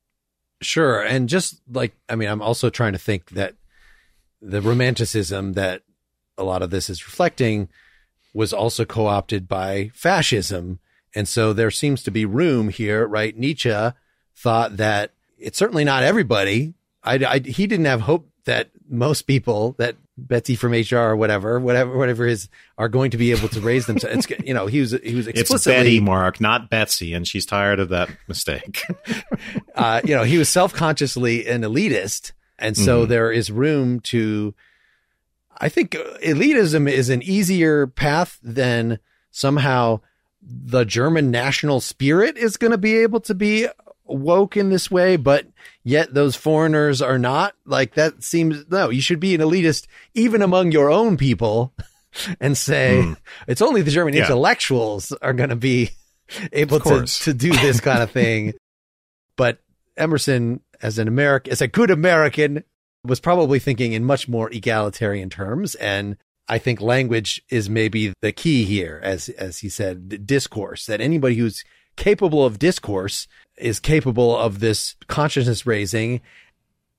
[0.61, 1.01] Sure.
[1.01, 3.55] And just like, I mean, I'm also trying to think that
[4.43, 5.83] the romanticism that
[6.37, 7.69] a lot of this is reflecting
[8.35, 10.81] was also co opted by fascism.
[11.15, 13.37] And so there seems to be room here, right?
[13.37, 13.91] Nietzsche
[14.35, 16.75] thought that it's certainly not everybody.
[17.03, 21.61] I, I, he didn't have hope that most people that Betsy from HR or whatever,
[21.61, 24.27] whatever, whatever is, are going to be able to raise themselves.
[24.27, 25.75] It's, you know, he was, he was explicitly.
[25.75, 28.83] It's Betty, Mark, not Betsy, and she's tired of that mistake.
[29.75, 32.33] uh, you know, he was self-consciously an elitist.
[32.59, 33.11] And so mm-hmm.
[33.11, 34.55] there is room to,
[35.59, 38.99] I think elitism is an easier path than
[39.31, 40.01] somehow
[40.41, 43.69] the German national spirit is going to be able to be
[44.09, 45.47] woke in this way, but
[45.85, 47.55] yet those foreigners are not.
[47.65, 48.91] Like that seems no.
[48.91, 51.73] You should be an elitist even among your own people,
[52.41, 53.13] and say Hmm.
[53.47, 54.23] it's only the German Yeah.
[54.23, 55.91] intellectuals are going to be
[56.53, 58.55] able to to do this kind of thing.
[59.37, 59.59] but
[59.97, 62.65] Emerson, as an American, as a good American,
[63.05, 66.17] was probably thinking in much more egalitarian terms, and
[66.49, 70.87] I think language is maybe the key here, as as he said, discourse.
[70.87, 71.63] That anybody who's
[71.99, 73.29] capable of discourse
[73.59, 76.21] is capable of this consciousness raising.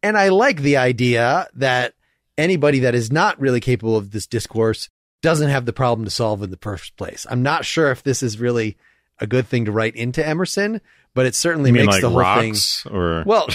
[0.04, 1.94] And I like the idea that
[2.38, 4.90] anybody that is not really capable of this discourse
[5.22, 7.26] doesn't have the problem to solve in the first place.
[7.30, 8.78] I'm not sure if this is really
[9.20, 10.80] a good thing to write into Emerson,
[11.14, 12.56] but it certainly makes like the whole thing.
[12.94, 13.48] or Well,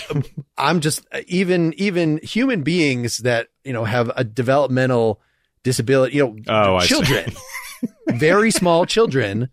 [0.58, 5.20] I'm just even even human beings that you know have a developmental
[5.62, 6.16] disability.
[6.16, 7.32] You know, Oh, children,
[8.08, 9.48] very small children.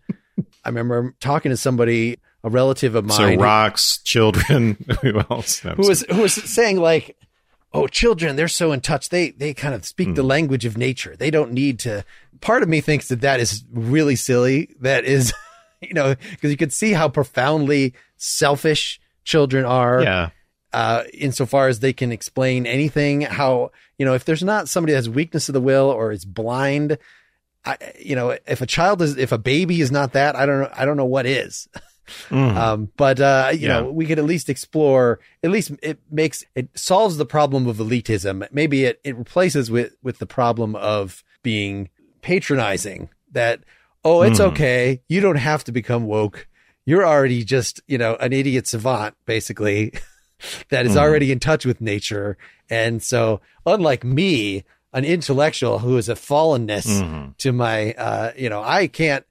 [0.64, 3.38] I remember talking to somebody, a relative of mine.
[3.38, 4.84] so rocks, children.
[5.02, 5.64] Who else?
[5.64, 7.16] No, who was who was saying like,
[7.72, 9.08] "Oh, children, they're so in touch.
[9.08, 10.14] They they kind of speak Hmm.
[10.14, 11.16] the language of nature.
[11.16, 12.04] They don't need to."
[12.40, 14.70] Part of me thinks that that is really silly.
[14.80, 15.32] That is,
[15.80, 20.30] you know, because you could see how profoundly selfish children are yeah.
[20.72, 23.20] uh, insofar as they can explain anything.
[23.22, 26.24] How you know if there's not somebody that has weakness of the will or is
[26.24, 26.98] blind,
[27.64, 30.60] I, you know, if a child is if a baby is not that, I don't
[30.62, 30.70] know.
[30.74, 31.68] I don't know what is.
[32.30, 32.56] Mhm.
[32.56, 33.80] Um, but uh, you Yeah.
[33.82, 35.20] know, we could at least explore.
[35.44, 38.46] At least it makes it solves the problem of elitism.
[38.52, 41.88] Maybe it it replaces with with the problem of being
[42.20, 43.08] patronizing.
[43.30, 43.60] That
[44.04, 44.46] oh, it's Hmm.
[44.46, 45.00] okay.
[45.08, 46.48] You don't have to become woke.
[46.84, 49.92] You're already just you know an idiot savant, basically,
[50.70, 50.98] that is Hmm.
[50.98, 52.36] already in touch with nature.
[52.68, 57.36] And so, unlike me, an intellectual who is a fallenness Mhm.
[57.38, 59.24] to my uh you know i can't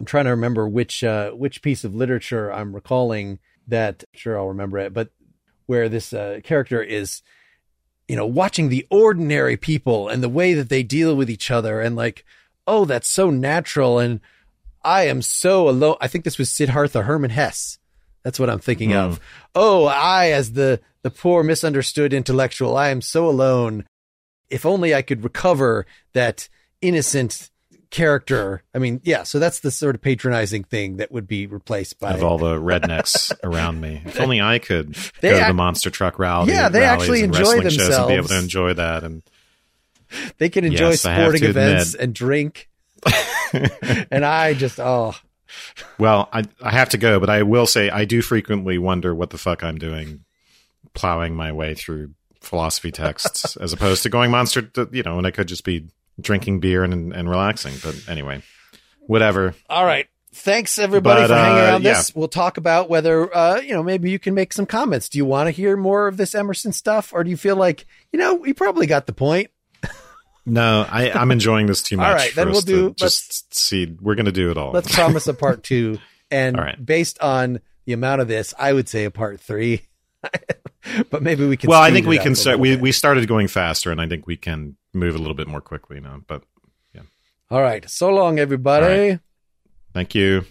[0.00, 3.38] i'm trying to remember which uh which piece of literature i'm recalling
[3.68, 5.10] that I'm sure i'll remember it but
[5.66, 7.22] where this uh character is
[8.08, 11.80] you know watching the ordinary people and the way that they deal with each other
[11.80, 12.24] and like
[12.66, 14.20] oh that's so natural and
[14.82, 17.78] i am so alone i think this was siddhartha Hermann Hesse
[18.24, 18.96] that's what i'm thinking Hmm.
[18.96, 19.20] of
[19.54, 23.84] oh i as the the poor misunderstood intellectual i am so alone
[24.50, 26.48] if only I could recover that
[26.80, 27.50] innocent
[27.90, 28.62] character.
[28.74, 32.12] I mean, yeah, so that's the sort of patronizing thing that would be replaced by
[32.12, 34.02] of all the rednecks around me.
[34.04, 36.52] If only I could They go to the monster truck rally.
[36.52, 39.04] Yeah, they actually and enjoy shows and be able to enjoy that.
[39.04, 39.22] And
[40.38, 42.04] they can enjoy Yes, sporting events admit.
[42.04, 42.68] and drink.
[44.10, 45.14] and I just oh
[45.98, 49.30] well, I I have to go, but I will say I do frequently wonder what
[49.30, 50.24] the fuck I'm doing,
[50.94, 52.10] plowing my way through
[52.44, 54.62] philosophy texts as opposed to going monster.
[54.62, 55.88] To, you know, and I could just be
[56.20, 57.74] drinking beer and and relaxing.
[57.82, 58.42] But anyway,
[59.00, 59.54] whatever.
[59.68, 60.06] all right.
[60.36, 61.92] Thanks everybody But, for hanging uh, around yeah.
[61.92, 62.12] this.
[62.12, 65.08] We'll talk about whether uh, you know, maybe you can make some comments.
[65.08, 67.86] Do you want to hear more of this Emerson stuff or do you feel like,
[68.12, 69.50] you know, we probably got the point?
[70.46, 72.06] No, I, I'm enjoying this too much.
[72.08, 74.72] All right, then we'll do- Just see, we're going to do it all.
[74.72, 75.98] Let's promise a part 2
[76.30, 76.84] and right.
[76.84, 79.82] based on the amount of this, I would say a part 3.
[81.10, 82.58] but maybe we can well, I think we can start.
[82.58, 85.60] We we started going faster, and I think we can move a little bit more
[85.60, 86.22] quickly now.
[86.26, 86.42] But
[86.94, 87.02] yeah.
[87.50, 87.88] All right.
[87.88, 89.12] So long, everybody.
[89.12, 89.18] All
[89.92, 90.44] thank you.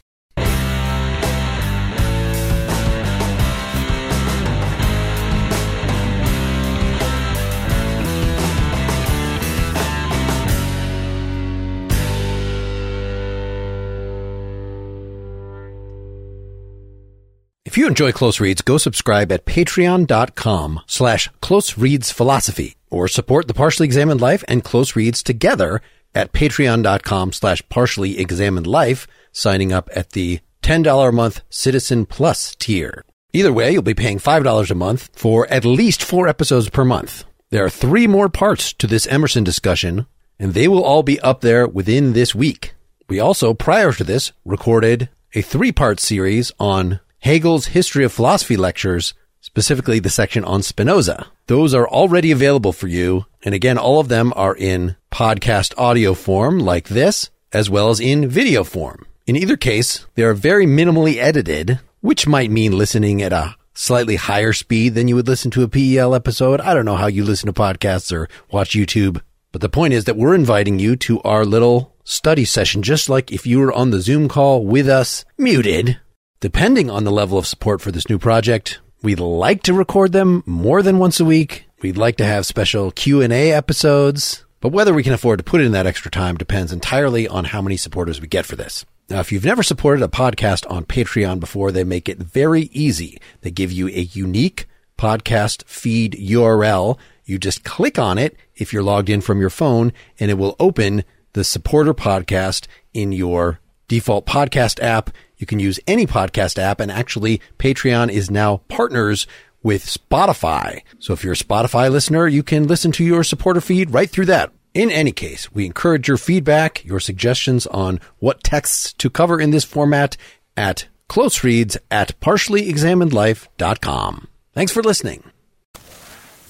[17.73, 23.55] If you enjoy Closereads, go subscribe at patreon.com slash close reads philosophy or support the
[23.55, 25.81] partially examined life and close reads together
[26.13, 32.55] at patreon.com slash partially examined life, signing up at the $10 a month Citizen Plus
[32.59, 33.03] tier.
[33.33, 37.23] Either way, you'll be paying $5 a month for at least four episodes per month.
[37.49, 40.05] There are three more parts to this Emerson discussion,
[40.37, 42.75] and they will all be up there within this week.
[43.09, 48.57] We also, prior to this, recorded a three part series on Hegel's History of Philosophy
[48.57, 51.27] lectures, specifically the section on Spinoza.
[51.47, 53.27] Those are already available for you.
[53.43, 58.01] And again, all of them are in podcast audio form like this, as well as
[58.01, 59.05] in video form.
[59.25, 64.17] In either case, they are very minimally edited, which might mean listening at a slightly
[64.17, 66.59] higher speed than you would listen to a PEL episode.
[66.59, 69.21] I don't know how you listen to podcasts or watch YouTube.
[69.53, 73.31] But the point is that we're inviting you to our little study session, just like
[73.31, 75.99] if you were on the Zoom call with us, muted.
[76.43, 80.43] Depending on the level of support for this new project, we'd like to record them
[80.45, 81.69] more than once a week.
[81.81, 85.71] We'd like to have special Q&A episodes, but whether we can afford to put in
[85.71, 88.85] that extra time depends entirely on how many supporters we get for this.
[89.09, 93.19] Now, if you've never supported a podcast on Patreon before, they make it very easy.
[93.39, 94.67] They give you a unique
[94.97, 96.99] podcast feed URL.
[97.23, 100.57] You just click on it if you're logged in from your phone and it will
[100.59, 105.11] open the supporter podcast in your default podcast app.
[105.37, 109.27] You can use any podcast app and actually Patreon is now partners
[109.61, 110.81] with Spotify.
[110.99, 114.25] So if you're a Spotify listener, you can listen to your supporter feed right through
[114.25, 114.51] that.
[114.73, 119.51] In any case, we encourage your feedback, your suggestions on what texts to cover in
[119.51, 120.17] this format
[120.57, 124.27] at close reads at partiallyexaminedlife.com.
[124.53, 125.23] Thanks for listening.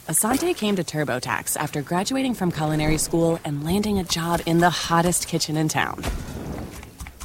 [0.07, 4.69] Asante came to TurboTax after graduating from culinary school and landing a job in the
[4.69, 6.03] hottest kitchen in town.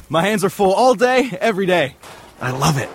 [0.09, 1.95] My hands are full all day, every day.
[2.41, 2.89] I love it.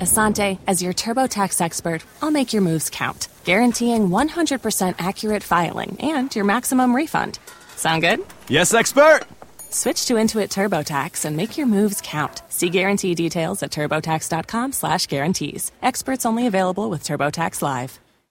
[0.00, 6.34] Asante, as your TurboTax expert, I'll make your moves count, guaranteeing 100% accurate filing and
[6.36, 7.38] your maximum refund.
[7.76, 8.20] Sound good?
[8.48, 9.22] Yes, expert!
[9.70, 12.42] Switch to Intuit TurboTax and make your moves count.
[12.48, 15.72] See guarantee details at turbotax.com slash guarantees.
[15.82, 17.98] Experts only available with TurboTax Live.